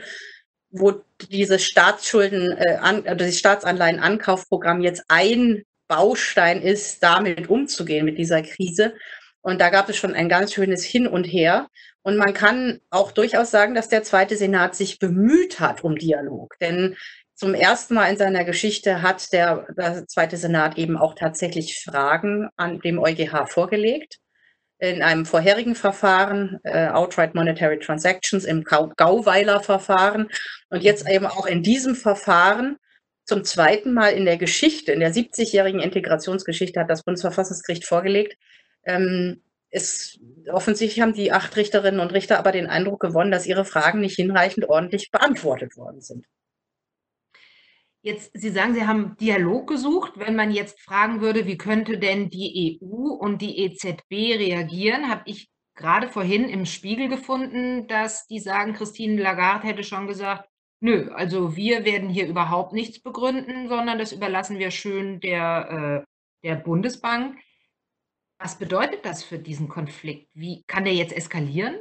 wo 0.70 1.02
dieses 1.30 1.64
Staatsschulden, 1.64 2.52
äh, 2.52 2.76
an, 2.80 3.06
also 3.06 3.24
das 3.24 3.38
Staatsanleihenankaufprogramm 3.38 4.80
jetzt 4.80 5.04
ein 5.08 5.62
Baustein 5.88 6.60
ist, 6.60 7.02
damit 7.02 7.48
umzugehen 7.48 8.04
mit 8.04 8.18
dieser 8.18 8.42
Krise. 8.42 8.94
Und 9.48 9.62
da 9.62 9.70
gab 9.70 9.88
es 9.88 9.96
schon 9.96 10.12
ein 10.12 10.28
ganz 10.28 10.52
schönes 10.52 10.84
Hin 10.84 11.06
und 11.06 11.24
Her. 11.24 11.68
Und 12.02 12.18
man 12.18 12.34
kann 12.34 12.80
auch 12.90 13.12
durchaus 13.12 13.50
sagen, 13.50 13.74
dass 13.74 13.88
der 13.88 14.02
Zweite 14.02 14.36
Senat 14.36 14.74
sich 14.74 14.98
bemüht 14.98 15.58
hat 15.58 15.82
um 15.82 15.96
Dialog. 15.96 16.54
Denn 16.60 16.98
zum 17.34 17.54
ersten 17.54 17.94
Mal 17.94 18.10
in 18.10 18.18
seiner 18.18 18.44
Geschichte 18.44 19.00
hat 19.00 19.32
der, 19.32 19.66
der 19.74 20.06
Zweite 20.06 20.36
Senat 20.36 20.76
eben 20.76 20.98
auch 20.98 21.14
tatsächlich 21.14 21.82
Fragen 21.82 22.50
an 22.58 22.80
dem 22.80 22.98
EuGH 22.98 23.46
vorgelegt 23.48 24.18
in 24.80 25.00
einem 25.02 25.24
vorherigen 25.24 25.74
Verfahren, 25.74 26.58
äh, 26.64 26.88
Outright 26.88 27.34
Monetary 27.34 27.78
Transactions, 27.78 28.44
im 28.44 28.64
Gauweiler-Verfahren 28.64 30.28
und 30.68 30.82
jetzt 30.82 31.08
eben 31.08 31.24
auch 31.24 31.46
in 31.46 31.62
diesem 31.62 31.94
Verfahren 31.96 32.76
zum 33.24 33.44
zweiten 33.44 33.94
Mal 33.94 34.10
in 34.10 34.26
der 34.26 34.36
Geschichte, 34.36 34.92
in 34.92 35.00
der 35.00 35.14
70-jährigen 35.14 35.80
Integrationsgeschichte 35.80 36.80
hat 36.80 36.90
das 36.90 37.02
Bundesverfassungsgericht 37.02 37.86
vorgelegt. 37.86 38.36
Ähm, 38.88 39.42
es, 39.70 40.18
offensichtlich 40.50 41.02
haben 41.02 41.12
die 41.12 41.30
acht 41.30 41.54
Richterinnen 41.56 42.00
und 42.00 42.12
Richter 42.12 42.38
aber 42.38 42.52
den 42.52 42.66
Eindruck 42.66 43.00
gewonnen, 43.00 43.30
dass 43.30 43.46
ihre 43.46 43.66
Fragen 43.66 44.00
nicht 44.00 44.16
hinreichend 44.16 44.68
ordentlich 44.68 45.10
beantwortet 45.10 45.76
worden 45.76 46.00
sind. 46.00 46.26
Jetzt, 48.00 48.30
Sie 48.32 48.50
sagen, 48.50 48.74
Sie 48.74 48.86
haben 48.86 49.16
Dialog 49.20 49.68
gesucht. 49.68 50.12
Wenn 50.16 50.36
man 50.36 50.50
jetzt 50.50 50.80
fragen 50.80 51.20
würde, 51.20 51.46
wie 51.46 51.58
könnte 51.58 51.98
denn 51.98 52.30
die 52.30 52.80
EU 52.80 53.12
und 53.12 53.42
die 53.42 53.58
EZB 53.58 54.38
reagieren, 54.38 55.10
habe 55.10 55.22
ich 55.26 55.50
gerade 55.74 56.08
vorhin 56.08 56.48
im 56.48 56.64
Spiegel 56.64 57.08
gefunden, 57.08 57.86
dass 57.88 58.26
die 58.26 58.40
sagen, 58.40 58.72
Christine 58.72 59.20
Lagarde 59.20 59.66
hätte 59.66 59.84
schon 59.84 60.06
gesagt, 60.06 60.48
nö, 60.80 61.10
also 61.12 61.56
wir 61.56 61.84
werden 61.84 62.08
hier 62.08 62.26
überhaupt 62.26 62.72
nichts 62.72 63.02
begründen, 63.02 63.68
sondern 63.68 63.98
das 63.98 64.12
überlassen 64.12 64.58
wir 64.58 64.70
schön 64.70 65.20
der, 65.20 66.04
äh, 66.04 66.46
der 66.46 66.56
Bundesbank. 66.56 67.38
Was 68.38 68.56
bedeutet 68.56 69.04
das 69.04 69.24
für 69.24 69.38
diesen 69.38 69.68
Konflikt? 69.68 70.28
Wie 70.34 70.62
kann 70.66 70.84
der 70.84 70.94
jetzt 70.94 71.12
eskalieren? 71.12 71.80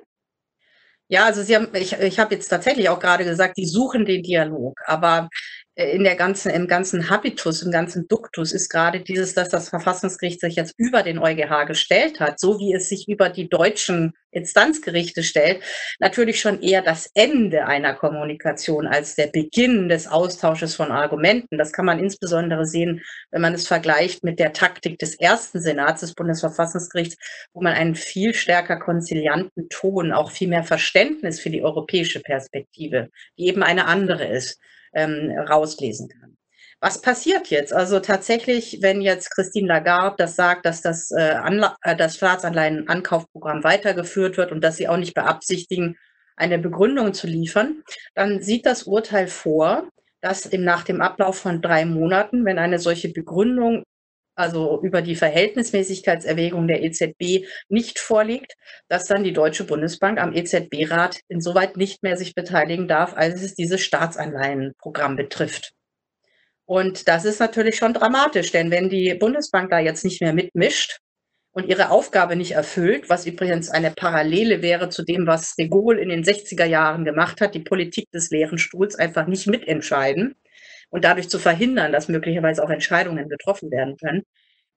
Ja, 1.07 1.25
also 1.25 1.41
Sie 1.43 1.55
haben, 1.55 1.69
ich, 1.73 1.93
ich 1.93 2.19
habe 2.19 2.35
jetzt 2.35 2.49
tatsächlich 2.49 2.89
auch 2.89 2.99
gerade 2.99 3.23
gesagt, 3.23 3.57
die 3.57 3.65
suchen 3.65 4.05
den 4.05 4.23
Dialog, 4.23 4.79
aber 4.85 5.29
in 5.77 6.03
der 6.03 6.15
ganzen, 6.15 6.50
im 6.50 6.67
ganzen 6.67 7.07
Habitus, 7.12 7.62
im 7.62 7.72
ganzen 7.72 8.07
Duktus 8.07 8.51
ist 8.51 8.69
gerade 8.69 9.00
dieses, 9.01 9.36
dass 9.36 9.50
das 9.50 9.69
Verfassungsgericht 9.69 10.41
sich 10.41 10.55
jetzt 10.55 10.74
über 10.77 11.03
den 11.03 11.19
EuGH 11.19 11.67
gestellt 11.67 12.19
hat, 12.19 12.39
so 12.39 12.57
wie 12.57 12.74
es 12.74 12.89
sich 12.89 13.07
über 13.07 13.29
die 13.29 13.48
deutschen 13.48 14.13
Instanzgerichte 14.31 15.22
stellt, 15.22 15.62
natürlich 16.00 16.39
schon 16.39 16.63
eher 16.63 16.81
das 16.81 17.12
Ende 17.13 17.67
einer 17.67 17.93
Kommunikation 17.93 18.88
als 18.88 19.13
der 19.13 19.27
Beginn 19.27 19.88
des 19.88 20.07
Austausches 20.07 20.74
von 20.74 20.91
Argumenten. 20.91 21.60
Das 21.60 21.72
kann 21.72 21.86
man 21.86 22.00
insbesondere 22.00 22.65
sehen, 22.65 23.03
wenn 23.29 23.41
man 23.41 23.53
es 23.53 23.67
vergleicht 23.67 24.24
mit 24.24 24.39
der 24.39 24.53
Taktik 24.53 24.98
des 24.98 25.13
ersten 25.19 25.62
Senats 25.62 26.01
des 26.01 26.15
Bundesverfassungsgerichts, 26.15 27.17
wo 27.53 27.62
man 27.62 27.74
einen 27.74 27.93
viel 27.93 28.34
stärker 28.34 28.79
konzilianten 28.79 29.69
Ton, 29.69 30.12
auch 30.12 30.31
viel 30.31 30.48
mehr 30.48 30.63
Verständnis 30.63 31.39
für 31.39 31.51
die 31.51 31.62
europäische 31.62 32.19
Perspektive, 32.19 33.10
die 33.38 33.46
eben 33.46 33.62
eine 33.62 33.86
andere 33.86 34.25
ist, 34.25 34.60
ähm, 34.94 35.32
rauslesen 35.48 36.10
kann. 36.10 36.38
Was 36.79 37.01
passiert 37.01 37.48
jetzt? 37.48 37.74
Also 37.74 38.00
tatsächlich, 38.00 38.79
wenn 38.82 39.01
jetzt 39.01 39.32
Christine 39.32 39.67
Lagarde 39.67 40.15
das 40.20 40.36
sagt, 40.36 40.65
dass 40.65 40.82
das, 40.82 41.10
äh, 41.10 41.36
äh, 41.82 41.96
das 41.96 42.17
Staatsanleihenankaufprogramm 42.17 43.63
weitergeführt 43.63 44.38
wird 44.38 44.51
und 44.51 44.63
dass 44.63 44.77
sie 44.77 44.88
auch 44.88 44.98
nicht 44.98 45.15
beabsichtigen, 45.15 45.98
eine 46.36 46.60
Begründung 46.60 47.15
zu 47.15 47.25
liefern, 47.25 47.82
dann 48.13 48.44
sieht 48.44 48.67
das 48.67 48.84
Urteil 48.84 49.27
vor, 49.27 49.89
dass 50.22 50.51
nach 50.51 50.84
dem 50.84 51.01
Ablauf 51.01 51.39
von 51.39 51.63
drei 51.63 51.84
Monaten, 51.86 52.46
wenn 52.46 52.60
eine 52.60 52.77
solche 52.77 53.10
Begründung 53.10 53.84
also 54.38 54.79
über 54.84 55.01
die 55.01 55.15
Verhältnismäßigkeitserwägung 55.15 56.67
der 56.67 56.84
EZB 56.84 57.48
nicht 57.70 58.00
vorliegt, 58.00 58.53
dass 58.88 59.08
dann 59.08 59.24
die 59.24 59.34
Deutsche 59.34 59.63
Bundesbank 59.63 60.20
am 60.20 60.34
EZB-Rat 60.34 61.20
insoweit 61.27 61.75
nicht 61.75 62.03
mehr 62.03 62.17
sich 62.17 62.36
beteiligen 62.36 62.88
darf, 62.88 63.15
als 63.15 63.41
es 63.41 63.56
dieses 63.56 63.82
Staatsanleihenprogramm 63.82 65.15
betrifft. 65.15 65.74
Und 66.65 67.08
das 67.08 67.25
ist 67.25 67.39
natürlich 67.39 67.77
schon 67.77 67.94
dramatisch, 67.94 68.51
denn 68.51 68.70
wenn 68.70 68.89
die 68.89 69.15
Bundesbank 69.15 69.72
da 69.72 69.79
jetzt 69.79 70.03
nicht 70.03 70.22
mehr 70.22 70.34
mitmischt 70.34 71.00
und 71.51 71.65
ihre 71.65 71.89
Aufgabe 71.89 72.36
nicht 72.36 72.51
erfüllt, 72.51 73.10
was 73.10 73.25
übrigens 73.25 73.70
eine 73.72 73.89
Parallele 73.89 74.62
wäre 74.62 74.89
zu 74.89 75.03
dem, 75.03 75.25
was 75.25 75.56
de 75.56 75.70
Gaulle 75.70 76.01
in 76.01 76.10
den 76.10 76.24
60er 76.24 76.65
Jahren 76.65 77.06
gemacht 77.06 77.41
hat, 77.41 77.56
die 77.56 77.62
Politik 77.62 78.12
des 78.12 78.29
leeren 78.29 78.60
Stuhls 78.60 78.96
einfach 78.96 79.25
nicht 79.25 79.48
mitentscheiden, 79.48 80.36
und 80.89 81.03
dadurch 81.03 81.29
zu 81.29 81.39
verhindern, 81.39 81.91
dass 81.91 82.08
möglicherweise 82.08 82.63
auch 82.63 82.70
Entscheidungen 82.70 83.29
getroffen 83.29 83.72
werden 83.72 83.98
können, 83.98 84.24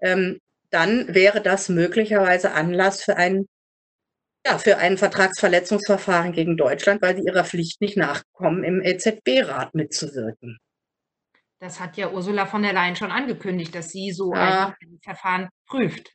ähm, 0.00 0.40
dann 0.71 1.14
wäre 1.14 1.40
das 1.40 1.69
möglicherweise 1.69 2.52
Anlass 2.52 3.02
für 3.02 3.17
ein, 3.17 3.47
ja, 4.47 4.59
für 4.59 4.79
ein 4.79 4.99
Vertragsverletzungsverfahren 4.99 6.33
gegen 6.33 6.57
Deutschland, 6.57 7.02
weil 7.02 7.17
sie 7.17 7.25
ihrer 7.25 7.45
Pflicht 7.45 7.81
nicht 7.81 7.97
nachkommen, 7.97 8.64
im 8.64 8.83
EZB-Rat 8.83 9.75
mitzuwirken. 9.75 10.59
Das 11.59 11.79
hat 11.79 11.97
ja 11.99 12.11
Ursula 12.11 12.47
von 12.47 12.62
der 12.62 12.73
Leyen 12.73 12.97
schon 12.97 13.11
angekündigt, 13.11 13.75
dass 13.75 13.90
sie 13.90 14.12
so 14.12 14.35
ja. 14.35 14.75
ein 14.81 14.99
Verfahren 15.02 15.49
prüft. 15.67 16.11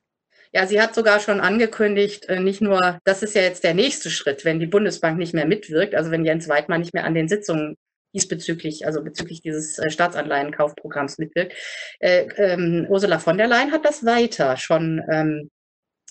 Ja, 0.52 0.66
sie 0.66 0.82
hat 0.82 0.96
sogar 0.96 1.20
schon 1.20 1.42
angekündigt, 1.42 2.26
äh, 2.30 2.40
nicht 2.40 2.62
nur, 2.62 3.00
das 3.04 3.22
ist 3.22 3.36
ja 3.36 3.42
jetzt 3.42 3.64
der 3.64 3.74
nächste 3.74 4.10
Schritt, 4.10 4.46
wenn 4.46 4.60
die 4.60 4.68
Bundesbank 4.68 5.18
nicht 5.18 5.34
mehr 5.34 5.46
mitwirkt, 5.46 5.94
also 5.94 6.12
wenn 6.12 6.26
Jens 6.26 6.48
Weidmann 6.48 6.80
nicht 6.80 6.94
mehr 6.94 7.04
an 7.04 7.14
den 7.14 7.28
Sitzungen 7.28 7.76
diesbezüglich, 8.16 8.86
also 8.86 9.04
bezüglich 9.04 9.42
dieses 9.42 9.78
äh, 9.78 9.90
Staatsanleihenkaufprogramms 9.90 11.18
mitwirkt. 11.18 11.54
Äh, 12.00 12.28
ähm, 12.38 12.88
Ursula 12.90 13.20
von 13.20 13.38
der 13.38 13.48
Leyen 13.48 13.72
hat 13.72 13.86
das 13.86 14.06
weiter 14.06 14.58
schon 14.58 15.04
ähm, 15.12 15.52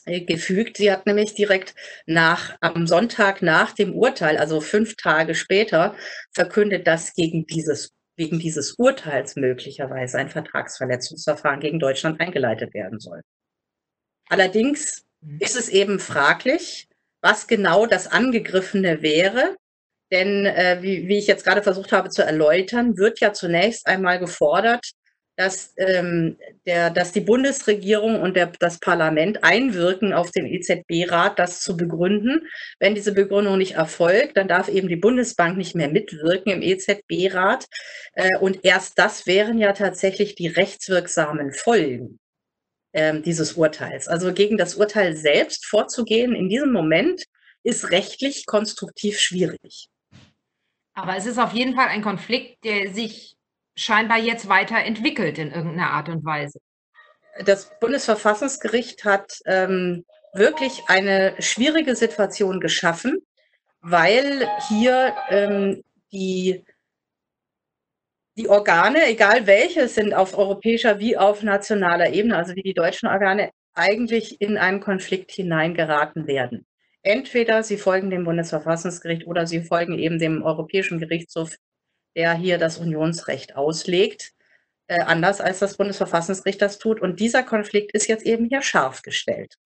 äh, 0.07 0.21
gefügt. 0.21 0.77
Sie 0.77 0.93
hat 0.93 1.07
nämlich 1.07 1.35
direkt 1.35 1.75
nach, 2.07 2.57
am 2.61 2.87
Sonntag 2.87 3.41
nach 3.43 3.73
dem 3.73 3.95
Urteil, 3.95 4.37
also 4.37 4.61
fünf 4.61 4.97
Tage 4.97 5.35
später, 5.35 5.97
verkündet, 6.33 6.87
dass 6.87 7.15
gegen 7.15 7.47
dieses, 7.47 7.91
wegen 8.17 8.39
dieses 8.39 8.75
Urteils 8.75 9.35
möglicherweise 9.35 10.19
ein 10.19 10.29
Vertragsverletzungsverfahren 10.29 11.61
gegen 11.61 11.79
Deutschland 11.79 12.21
eingeleitet 12.21 12.75
werden 12.75 13.01
soll. 13.01 13.23
Allerdings 14.29 15.05
mhm. 15.23 15.39
ist 15.41 15.57
es 15.57 15.71
eben 15.71 15.99
fraglich, 15.99 16.87
was 17.23 17.47
genau 17.47 17.87
das 17.87 18.07
Angegriffene 18.07 19.01
wäre, 19.01 19.57
denn 20.13 20.47
äh, 20.47 20.79
wie, 20.81 21.09
wie 21.09 21.19
ich 21.19 21.27
jetzt 21.27 21.45
gerade 21.45 21.63
versucht 21.63 21.93
habe 21.93 22.11
zu 22.11 22.23
erläutern, 22.23 22.97
wird 22.97 23.21
ja 23.21 23.33
zunächst 23.33 23.87
einmal 23.87 24.19
gefordert, 24.19 24.93
dass, 25.37 25.75
ähm, 25.79 26.37
der, 26.67 26.91
dass 26.91 27.13
die 27.13 27.21
Bundesregierung 27.21 28.21
und 28.21 28.37
der, 28.37 28.53
das 28.61 28.79
Parlament 28.79 29.43
einwirken 29.43 30.13
auf 30.13 30.31
den 30.31 30.47
EZB-Rat, 30.47 31.39
das 31.39 31.61
zu 31.61 31.77
begründen. 31.77 32.47
Wenn 32.79 32.95
diese 32.95 33.13
Begründung 33.13 33.59
nicht 33.59 33.75
erfolgt, 33.75 34.37
dann 34.37 34.49
darf 34.49 34.69
eben 34.69 34.89
die 34.89 34.97
Bundesbank 34.97 35.57
nicht 35.57 35.75
mehr 35.75 35.89
mitwirken 35.89 36.53
im 36.53 36.63
EZB-Rat. 36.63 37.67
Äh, 38.13 38.37
und 38.39 38.65
erst 38.65 38.99
das 38.99 39.27
wären 39.27 39.59
ja 39.59 39.73
tatsächlich 39.73 40.37
die 40.37 40.49
rechtswirksamen 40.49 41.53
Folgen 41.53 42.21
äh, 42.93 43.21
dieses 43.21 43.55
Urteils. 43.55 44.07
Also 44.07 44.33
gegen 44.33 44.57
das 44.57 44.77
Urteil 44.77 45.17
selbst 45.17 45.67
vorzugehen 45.67 46.35
in 46.35 46.49
diesem 46.49 46.73
Moment 46.73 47.25
ist 47.65 47.91
rechtlich 47.91 48.47
konstruktiv 48.47 49.19
schwierig. 49.19 49.89
Aber 50.95 51.17
es 51.17 51.27
ist 51.27 51.39
auf 51.39 51.53
jeden 51.53 51.75
Fall 51.75 51.89
ein 51.89 52.03
Konflikt, 52.03 52.65
der 52.65 52.93
sich 52.93 53.37
scheinbar 53.77 54.19
jetzt 54.19 54.49
weiterentwickelt 54.49 55.39
in 55.39 55.51
irgendeiner 55.51 55.91
Art 55.91 56.09
und 56.09 56.25
Weise. 56.25 56.61
Das 57.45 57.71
Bundesverfassungsgericht 57.81 59.05
hat 59.05 59.41
ähm, 59.45 60.05
wirklich 60.33 60.83
eine 60.87 61.35
schwierige 61.41 61.97
Situation 61.97 62.61
geschaffen, 62.61 63.19
weil 63.81 64.49
hier 64.69 65.15
ähm, 65.31 65.83
die, 66.13 66.65
die 68.37 68.49
Organe, 68.49 69.07
egal 69.07 69.49
welche, 69.49 69.89
sind 69.89 70.15
auf 70.15 70.39
europäischer 70.39 71.01
wie 71.01 71.17
auf 71.17 71.43
nationaler 71.43 72.13
Ebene, 72.13 72.37
also 72.37 72.55
wie 72.55 72.63
die 72.63 72.75
deutschen 72.75 73.09
Organe, 73.09 73.51
eigentlich 73.75 74.41
in 74.41 74.57
einen 74.57 74.81
Konflikt 74.81 75.33
hineingeraten 75.33 76.29
werden. 76.29 76.65
Entweder 77.05 77.63
sie 77.63 77.77
folgen 77.77 78.09
dem 78.09 78.25
Bundesverfassungsgericht 78.25 79.27
oder 79.27 79.47
sie 79.47 79.61
folgen 79.61 79.99
eben 79.99 80.19
dem 80.19 80.43
Europäischen 80.43 80.99
Gerichtshof, 80.99 81.55
der 82.17 82.33
hier 82.33 82.57
das 82.57 82.79
Unionsrecht 82.79 83.57
auslegt, 83.57 84.33
äh, 84.87 85.01
anders 85.01 85.43
als 85.43 85.59
das 85.59 85.77
Bundesverfassungsgericht 85.77 86.63
das 86.63 86.79
tut. 86.79 87.03
Und 87.03 87.21
dieser 87.21 87.43
Konflikt 87.43 87.93
ist 87.93 88.09
jetzt 88.09 88.25
eben 88.25 88.47
hier 88.47 88.63
scharf 88.63 89.03
gestellt. 89.03 89.57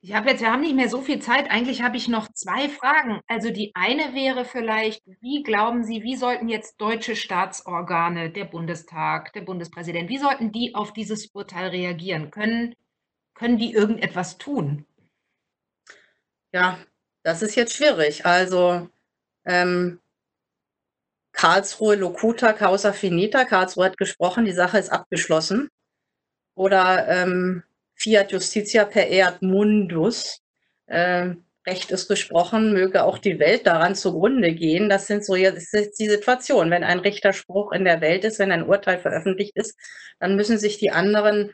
Ich 0.00 0.12
habe 0.12 0.30
jetzt 0.30 0.40
wir 0.40 0.52
haben 0.52 0.62
nicht 0.62 0.74
mehr 0.74 0.88
so 0.88 1.02
viel 1.02 1.20
Zeit. 1.20 1.50
Eigentlich 1.50 1.82
habe 1.82 1.96
ich 1.96 2.08
noch 2.08 2.28
zwei 2.32 2.68
Fragen. 2.68 3.20
Also 3.28 3.50
die 3.50 3.70
eine 3.74 4.12
wäre 4.14 4.44
vielleicht: 4.44 5.02
Wie 5.20 5.44
glauben 5.44 5.84
Sie, 5.84 6.02
wie 6.02 6.16
sollten 6.16 6.48
jetzt 6.48 6.80
deutsche 6.80 7.14
Staatsorgane, 7.14 8.30
der 8.30 8.44
Bundestag, 8.44 9.32
der 9.34 9.42
Bundespräsident, 9.42 10.08
wie 10.08 10.18
sollten 10.18 10.50
die 10.50 10.74
auf 10.74 10.92
dieses 10.92 11.26
Urteil 11.28 11.68
reagieren? 11.68 12.32
Können 12.32 12.74
können 13.34 13.58
die 13.58 13.72
irgendetwas 13.72 14.38
tun? 14.38 14.84
Ja, 16.54 16.78
das 17.22 17.42
ist 17.42 17.54
jetzt 17.56 17.74
schwierig. 17.74 18.24
Also, 18.26 18.88
ähm 19.44 20.00
Karlsruhe 21.34 21.94
locuta 21.96 22.52
causa 22.52 22.92
finita. 22.92 23.44
Karlsruhe 23.44 23.86
hat 23.86 23.98
gesprochen, 23.98 24.44
die 24.44 24.52
Sache 24.52 24.78
ist 24.78 24.90
abgeschlossen. 24.90 25.68
Oder 26.54 27.08
ähm 27.08 27.62
Fiat 27.96 28.32
Justitia 28.32 28.84
per 28.84 29.10
eat 29.10 29.42
mundus. 29.42 30.40
Äh, 30.86 31.34
Recht 31.66 31.90
ist 31.90 32.08
gesprochen, 32.08 32.72
möge 32.72 33.04
auch 33.04 33.18
die 33.18 33.38
Welt 33.40 33.66
daran 33.66 33.94
zugrunde 33.94 34.52
gehen. 34.54 34.88
Das 34.88 35.06
sind 35.06 35.24
so 35.24 35.36
jetzt 35.36 35.74
die 36.00 36.08
Situation. 36.08 36.70
Wenn 36.70 36.84
ein 36.84 37.00
Richterspruch 37.00 37.72
in 37.72 37.84
der 37.84 38.00
Welt 38.00 38.24
ist, 38.24 38.38
wenn 38.38 38.52
ein 38.52 38.68
Urteil 38.68 38.98
veröffentlicht 38.98 39.56
ist, 39.56 39.76
dann 40.20 40.36
müssen 40.36 40.58
sich 40.58 40.78
die 40.78 40.90
anderen, 40.92 41.52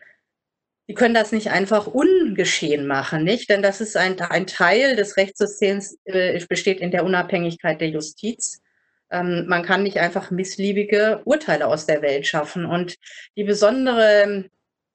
die 0.88 0.94
können 0.94 1.14
das 1.14 1.32
nicht 1.32 1.50
einfach 1.50 1.86
ungeschehen 1.86 2.86
machen, 2.86 3.24
nicht? 3.24 3.48
Denn 3.48 3.62
das 3.62 3.80
ist 3.80 3.96
ein, 3.96 4.20
ein 4.20 4.46
Teil 4.46 4.96
des 4.96 5.16
Rechtssystems, 5.16 5.98
äh, 6.04 6.44
besteht 6.46 6.80
in 6.80 6.90
der 6.90 7.04
Unabhängigkeit 7.04 7.80
der 7.80 7.88
Justiz. 7.88 8.60
Ähm, 9.10 9.46
man 9.46 9.62
kann 9.62 9.82
nicht 9.82 9.98
einfach 9.98 10.30
missliebige 10.30 11.22
Urteile 11.24 11.66
aus 11.68 11.86
der 11.86 12.02
Welt 12.02 12.26
schaffen. 12.26 12.66
Und 12.66 12.96
die 13.36 13.44
besondere 13.44 14.44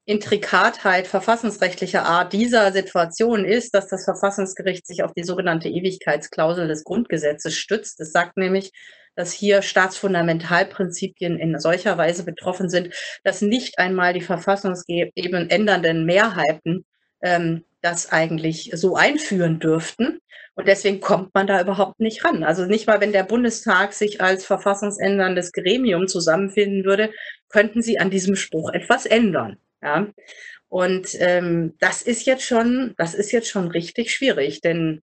Intrikatheit 0.06 1.06
verfassungsrechtlicher 1.06 2.04
Art 2.04 2.32
dieser 2.32 2.72
Situation 2.72 3.44
ist, 3.44 3.74
dass 3.74 3.88
das 3.88 4.04
Verfassungsgericht 4.04 4.86
sich 4.86 5.02
auf 5.02 5.12
die 5.12 5.24
sogenannte 5.24 5.68
Ewigkeitsklausel 5.68 6.68
des 6.68 6.84
Grundgesetzes 6.84 7.54
stützt. 7.56 8.00
Es 8.00 8.12
sagt 8.12 8.36
nämlich, 8.36 8.72
dass 9.14 9.32
hier 9.32 9.62
Staatsfundamentalprinzipien 9.62 11.38
in 11.38 11.58
solcher 11.58 11.98
Weise 11.98 12.24
betroffen 12.24 12.68
sind, 12.68 12.94
dass 13.24 13.42
nicht 13.42 13.78
einmal 13.78 14.14
die 14.14 14.20
verfassungsgebenden 14.20 15.50
ändernden 15.50 16.06
Mehrheiten 16.06 16.84
ähm, 17.22 17.64
das 17.82 18.10
eigentlich 18.12 18.70
so 18.74 18.96
einführen 18.96 19.58
dürften. 19.58 20.20
Und 20.54 20.68
deswegen 20.68 21.00
kommt 21.00 21.34
man 21.34 21.46
da 21.46 21.60
überhaupt 21.60 22.00
nicht 22.00 22.24
ran. 22.24 22.44
Also 22.44 22.66
nicht 22.66 22.86
mal, 22.86 23.00
wenn 23.00 23.12
der 23.12 23.24
Bundestag 23.24 23.92
sich 23.92 24.20
als 24.20 24.44
verfassungsänderndes 24.44 25.52
Gremium 25.52 26.08
zusammenfinden 26.08 26.84
würde, 26.84 27.12
könnten 27.48 27.82
sie 27.82 27.98
an 27.98 28.10
diesem 28.10 28.36
Spruch 28.36 28.70
etwas 28.72 29.06
ändern. 29.06 29.58
Ja. 29.82 30.08
Und 30.68 31.08
ähm, 31.18 31.74
das 31.80 32.02
ist 32.02 32.26
jetzt 32.26 32.44
schon, 32.44 32.94
das 32.96 33.14
ist 33.14 33.32
jetzt 33.32 33.48
schon 33.48 33.68
richtig 33.68 34.12
schwierig, 34.12 34.60
denn 34.60 35.02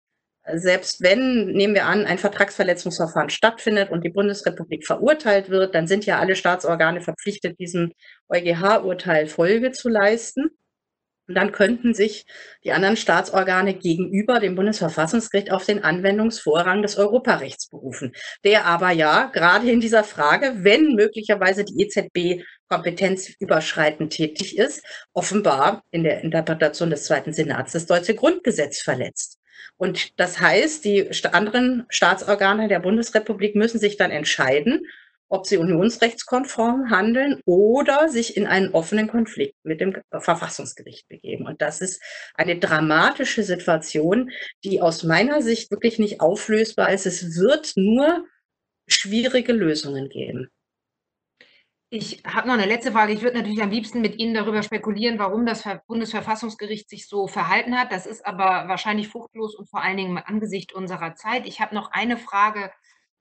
selbst 0.52 1.02
wenn, 1.02 1.46
nehmen 1.52 1.74
wir 1.74 1.86
an, 1.86 2.04
ein 2.04 2.18
Vertragsverletzungsverfahren 2.18 3.30
stattfindet 3.30 3.90
und 3.90 4.04
die 4.04 4.10
Bundesrepublik 4.10 4.86
verurteilt 4.86 5.48
wird, 5.48 5.74
dann 5.74 5.86
sind 5.86 6.04
ja 6.04 6.18
alle 6.18 6.36
Staatsorgane 6.36 7.00
verpflichtet, 7.00 7.58
diesem 7.58 7.92
EuGH-Urteil 8.28 9.26
Folge 9.26 9.72
zu 9.72 9.88
leisten. 9.88 10.50
Und 11.26 11.36
dann 11.36 11.52
könnten 11.52 11.94
sich 11.94 12.26
die 12.64 12.72
anderen 12.72 12.98
Staatsorgane 12.98 13.74
gegenüber 13.74 14.40
dem 14.40 14.56
Bundesverfassungsgericht 14.56 15.50
auf 15.50 15.64
den 15.64 15.82
Anwendungsvorrang 15.82 16.82
des 16.82 16.98
Europarechts 16.98 17.68
berufen, 17.68 18.12
der 18.44 18.66
aber 18.66 18.90
ja 18.90 19.30
gerade 19.32 19.70
in 19.70 19.80
dieser 19.80 20.04
Frage, 20.04 20.52
wenn 20.58 20.94
möglicherweise 20.94 21.64
die 21.64 21.82
EZB 21.82 22.44
kompetenzüberschreitend 22.68 24.12
tätig 24.12 24.58
ist, 24.58 24.82
offenbar 25.14 25.82
in 25.90 26.04
der 26.04 26.20
Interpretation 26.20 26.90
des 26.90 27.04
Zweiten 27.04 27.32
Senats 27.32 27.72
das 27.72 27.86
deutsche 27.86 28.14
Grundgesetz 28.14 28.82
verletzt. 28.82 29.38
Und 29.76 30.18
das 30.20 30.40
heißt, 30.40 30.84
die 30.84 31.08
anderen 31.32 31.86
Staatsorgane 31.88 32.68
der 32.68 32.80
Bundesrepublik 32.80 33.56
müssen 33.56 33.80
sich 33.80 33.96
dann 33.96 34.10
entscheiden, 34.10 34.86
ob 35.28 35.46
sie 35.46 35.56
unionsrechtskonform 35.56 36.90
handeln 36.90 37.40
oder 37.44 38.08
sich 38.08 38.36
in 38.36 38.46
einen 38.46 38.72
offenen 38.72 39.08
Konflikt 39.08 39.56
mit 39.64 39.80
dem 39.80 39.96
Verfassungsgericht 40.10 41.08
begeben. 41.08 41.46
Und 41.46 41.60
das 41.62 41.80
ist 41.80 42.02
eine 42.34 42.58
dramatische 42.58 43.42
Situation, 43.42 44.30
die 44.64 44.80
aus 44.80 45.02
meiner 45.02 45.42
Sicht 45.42 45.70
wirklich 45.70 45.98
nicht 45.98 46.20
auflösbar 46.20 46.92
ist. 46.92 47.06
Es 47.06 47.36
wird 47.36 47.72
nur 47.76 48.24
schwierige 48.86 49.52
Lösungen 49.52 50.08
geben. 50.08 50.48
Ich 51.90 52.22
habe 52.26 52.48
noch 52.48 52.54
eine 52.54 52.66
letzte 52.66 52.90
Frage. 52.90 53.12
Ich 53.12 53.22
würde 53.22 53.38
natürlich 53.38 53.62
am 53.62 53.70
liebsten 53.70 54.00
mit 54.00 54.18
Ihnen 54.18 54.34
darüber 54.34 54.64
spekulieren, 54.64 55.20
warum 55.20 55.46
das 55.46 55.62
Bundesverfassungsgericht 55.86 56.90
sich 56.90 57.06
so 57.06 57.28
verhalten 57.28 57.78
hat. 57.78 57.92
Das 57.92 58.04
ist 58.04 58.26
aber 58.26 58.68
wahrscheinlich 58.68 59.08
fruchtlos 59.08 59.54
und 59.54 59.70
vor 59.70 59.80
allen 59.80 59.96
Dingen 59.96 60.18
angesichts 60.18 60.74
unserer 60.74 61.14
Zeit. 61.14 61.46
Ich 61.46 61.60
habe 61.60 61.72
noch 61.74 61.92
eine 61.92 62.16
Frage 62.16 62.72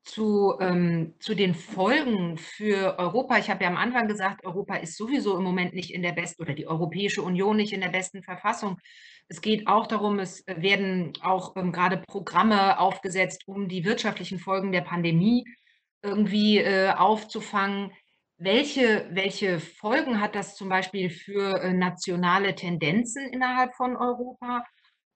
zu, 0.04 0.56
ähm, 0.60 1.13
zu 1.20 1.34
den 1.34 1.56
Folgen 1.56 2.38
für 2.38 3.00
Europa. 3.00 3.38
Ich 3.38 3.50
habe 3.50 3.63
ja 3.63 3.70
am 3.70 3.78
Anfang 3.78 4.08
gesagt, 4.08 4.46
Europa 4.46 4.76
ist 4.76 4.98
sowieso 4.98 5.38
im 5.38 5.44
Moment 5.44 5.74
nicht 5.74 5.94
in 5.94 6.04
der 6.04 6.12
besten 6.12 6.42
oder 6.42 6.54
die 6.54 6.68
Europäische 6.68 7.22
Union 7.22 7.56
nicht 7.58 7.74
in 7.74 7.82
der 7.82 7.89
besten 7.89 8.22
Verfassung. 8.22 8.80
Es 9.30 9.42
geht 9.42 9.68
auch 9.68 9.88
darum, 9.88 10.20
es 10.20 10.44
werden 10.48 11.13
auch 11.22 11.56
ähm, 11.56 11.72
gerade 11.72 11.98
Programme 11.98 12.80
aufgesetzt, 12.80 13.44
um 13.48 13.70
die 13.70 13.86
wirtschaftlichen 13.86 14.39
Folgen 14.39 14.72
der 14.72 14.82
Pandemie 14.82 15.46
irgendwie 16.02 16.58
äh, 16.60 16.92
aufzufangen. 16.92 17.92
Welche, 18.38 19.08
welche 19.12 19.60
Folgen 19.60 20.20
hat 20.20 20.36
das 20.36 20.56
zum 20.56 20.68
Beispiel 20.68 21.10
für 21.10 21.62
äh, 21.62 21.74
nationale 21.74 22.56
Tendenzen 22.56 23.26
innerhalb 23.30 23.74
von 23.76 23.96
Europa 23.96 24.66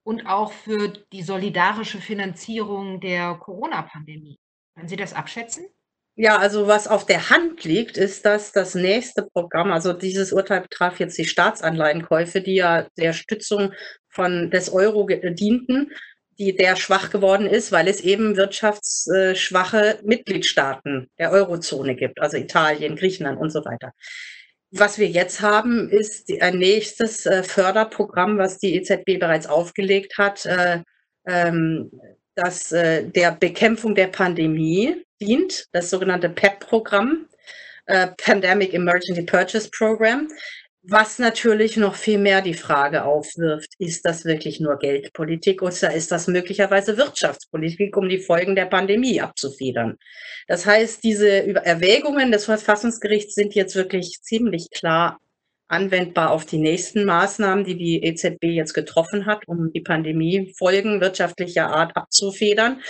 und 0.04 0.28
auch 0.28 0.54
für 0.54 0.88
die 1.12 1.24
solidarische 1.24 2.00
Finanzierung 2.00 3.02
der 3.02 3.36
Corona-Pandemie? 3.36 4.40
Können 4.78 4.90
Sie 4.90 4.96
das 4.96 5.14
abschätzen? 5.14 5.66
Ja, 6.16 6.38
also 6.38 6.68
was 6.68 6.88
auf 6.88 7.06
der 7.06 7.32
Hand 7.32 7.64
liegt, 7.64 7.98
ist, 7.98 8.26
dass 8.26 8.52
das 8.52 8.76
nächste 8.76 9.24
Programm, 9.24 9.72
also 9.72 9.92
dieses 9.92 10.32
Urteil 10.32 10.62
betraf 10.62 11.00
jetzt 11.00 11.18
die 11.18 11.26
Staatsanleihenkäufe, 11.26 12.42
die 12.42 12.56
ja 12.56 12.88
der 12.96 13.14
Stützung 13.14 13.74
von 14.08 14.52
des 14.52 14.70
Euro 14.70 15.08
dienten, 15.08 15.92
die 16.38 16.56
der 16.56 16.76
schwach 16.76 17.10
geworden 17.10 17.48
ist, 17.48 17.72
weil 17.72 17.88
es 17.88 18.02
eben 18.02 18.38
wirtschaftsschwache 18.38 20.00
Mitgliedstaaten 20.04 21.10
der 21.18 21.32
Eurozone 21.32 21.96
gibt, 21.96 22.22
also 22.22 22.38
Italien, 22.38 22.96
Griechenland 22.96 23.40
und 23.40 23.50
so 23.50 23.66
weiter. 23.66 23.94
Was 24.70 25.00
wir 25.00 25.08
jetzt 25.08 25.42
haben, 25.42 25.90
ist 25.90 26.32
ein 26.40 26.60
nächstes 26.60 27.26
äh, 27.26 27.42
Förderprogramm, 27.42 28.38
was 28.38 28.60
die 28.60 28.76
EZB 28.76 29.20
bereits 29.20 29.48
aufgelegt 29.48 30.20
hat, 30.20 30.46
äh, 30.46 30.82
ähm, 31.26 31.90
das 32.38 32.72
äh, 32.72 33.04
der 33.04 33.32
Bekämpfung 33.32 33.96
der 33.96 34.08
Pandemie 34.08 35.04
dient, 35.20 35.66
das 35.72 35.90
sogenannte 35.90 36.30
PEP-Programm, 36.30 37.26
äh, 37.88 38.08
Pandemic 38.24 38.74
Emergency 38.74 39.24
Purchase 39.24 39.70
Program, 39.76 40.28
was 40.84 41.20
natürlich 41.20 41.76
noch 41.76 41.96
viel 41.96 42.18
mehr 42.18 42.42
die 42.42 42.54
Frage 42.54 43.04
aufwirft, 43.04 43.74
ist 43.78 44.06
das 44.06 44.24
wirklich 44.24 44.62
nur 44.62 44.78
Geldpolitik 44.78 45.62
oder 45.62 45.94
ist 45.94 46.12
das 46.12 46.28
möglicherweise 46.28 46.98
Wirtschaftspolitik, 46.98 47.98
um 47.98 48.08
die 48.08 48.20
Folgen 48.20 48.56
der 48.56 48.68
Pandemie 48.68 49.20
abzufedern? 49.20 49.98
Das 50.48 50.66
heißt, 50.66 51.04
diese 51.04 51.56
Erwägungen 51.66 52.32
des 52.32 52.46
Verfassungsgerichts 52.46 53.36
sind 53.36 53.54
jetzt 53.54 53.76
wirklich 53.76 54.22
ziemlich 54.22 54.70
klar 54.72 55.20
anwendbar 55.68 56.32
auf 56.32 56.46
die 56.46 56.58
nächsten 56.58 57.06
Maßnahmen, 57.06 57.66
die 57.66 57.76
die 57.76 58.04
EZB 58.04 58.44
jetzt 58.44 58.74
getroffen 58.74 59.26
hat, 59.26 59.48
um 59.48 59.72
die 59.74 59.82
Pandemiefolgen 59.82 61.02
wirtschaftlicher 61.02 61.68
Art 61.68 61.96
abzufedern. 61.96 62.82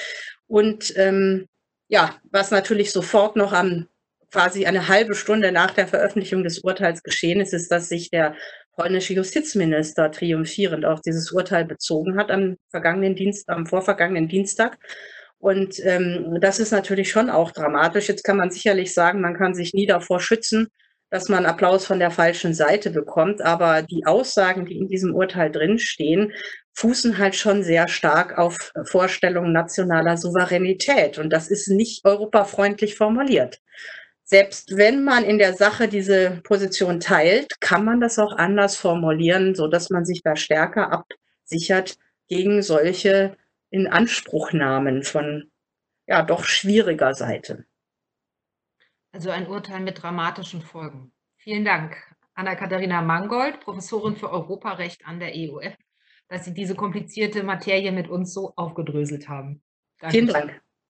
Und 0.48 0.94
ähm, 0.96 1.48
ja, 1.88 2.16
was 2.32 2.52
natürlich 2.52 2.92
sofort 2.92 3.36
noch 3.36 3.54
am 3.54 3.88
quasi 4.32 4.66
eine 4.66 4.88
halbe 4.88 5.16
Stunde 5.16 5.52
nach 5.52 5.72
der 5.72 5.88
Veröffentlichung 5.88 6.44
des 6.44 6.60
Urteils 6.60 7.02
geschehen 7.04 7.40
ist, 7.40 7.54
ist, 7.54 7.72
dass 7.72 7.90
sich 7.90 8.10
der 8.10 8.36
polnische 8.76 9.14
Justizminister 9.14 10.12
triumphierend 10.12 10.86
auf 10.86 11.02
dieses 11.02 11.32
Urteil 11.32 11.66
bezogen 11.66 12.18
hat 12.18 12.30
am 12.30 12.58
vergangenen 12.70 13.16
Dienst, 13.16 13.50
am 13.50 13.66
vorvergangenen 13.66 14.28
Dienstag 14.28 14.78
Und 15.40 15.80
ähm, 15.84 16.38
das 16.42 16.60
ist 16.60 16.72
natürlich 16.72 17.10
schon 17.10 17.30
auch 17.30 17.52
dramatisch. 17.52 18.08
Jetzt 18.08 18.24
kann 18.24 18.38
man 18.38 18.52
sicherlich 18.52 18.94
sagen, 18.94 19.22
man 19.22 19.36
kann 19.38 19.54
sich 19.56 19.74
nie 19.74 19.86
davor 19.88 20.20
schützen, 20.20 20.68
dass 21.10 21.30
man 21.30 21.46
Applaus 21.46 21.86
von 21.86 22.00
der 22.00 22.12
falschen 22.12 22.54
Seite 22.54 22.90
bekommt. 22.90 23.42
Aber 23.42 23.82
die 23.82 24.06
Aussagen, 24.06 24.66
die 24.66 24.78
in 24.78 24.88
diesem 24.88 25.16
Urteil 25.16 25.52
drinstehen, 25.52 26.34
fußen 26.74 27.18
halt 27.18 27.36
schon 27.36 27.64
sehr 27.64 27.88
stark 27.88 28.38
auf 28.38 28.72
Vorstellungen 28.84 29.52
nationaler 29.52 30.18
Souveränität. 30.18 31.18
Und 31.18 31.32
das 31.32 31.50
ist 31.50 31.70
nicht 31.70 32.06
europafreundlich 32.06 32.96
formuliert. 32.96 33.60
Selbst 34.24 34.76
wenn 34.76 35.06
man 35.06 35.24
in 35.24 35.38
der 35.38 35.54
Sache 35.54 35.88
diese 35.88 36.42
Position 36.44 37.00
teilt, 37.00 37.62
kann 37.62 37.86
man 37.86 38.02
das 38.02 38.20
auch 38.20 38.36
anders 38.36 38.76
formulieren, 38.76 39.56
so 39.56 39.68
dass 39.68 39.90
man 39.90 40.04
sich 40.04 40.22
da 40.22 40.36
stärker 40.36 40.92
absichert 40.92 41.96
gegen 42.28 42.62
solche 42.62 43.38
Inanspruchnahmen 43.70 45.04
von 45.04 45.50
ja 46.08 46.24
doch 46.24 46.44
schwieriger 46.44 47.14
Seite. 47.14 47.66
Also 49.18 49.32
ein 49.32 49.48
Urteil 49.48 49.80
mit 49.80 50.04
dramatischen 50.04 50.62
Folgen. 50.62 51.12
Vielen 51.38 51.66
Dank, 51.66 51.98
Anna-Katharina 52.36 53.02
Mangold, 53.02 53.60
Professorin 53.62 54.16
für 54.16 54.30
Europarecht 54.30 55.08
an 55.08 55.20
der 55.20 55.32
EUF, 55.34 55.76
dass 56.28 56.46
Sie 56.46 56.54
diese 56.54 56.76
komplizierte 56.76 57.42
Materie 57.42 57.92
mit 57.92 58.10
uns 58.10 58.32
so 58.32 58.54
aufgedröselt 58.56 59.28
haben. 59.28 59.64
Danke. 59.98 60.14
Vielen 60.14 60.28
Dank. 60.28 60.62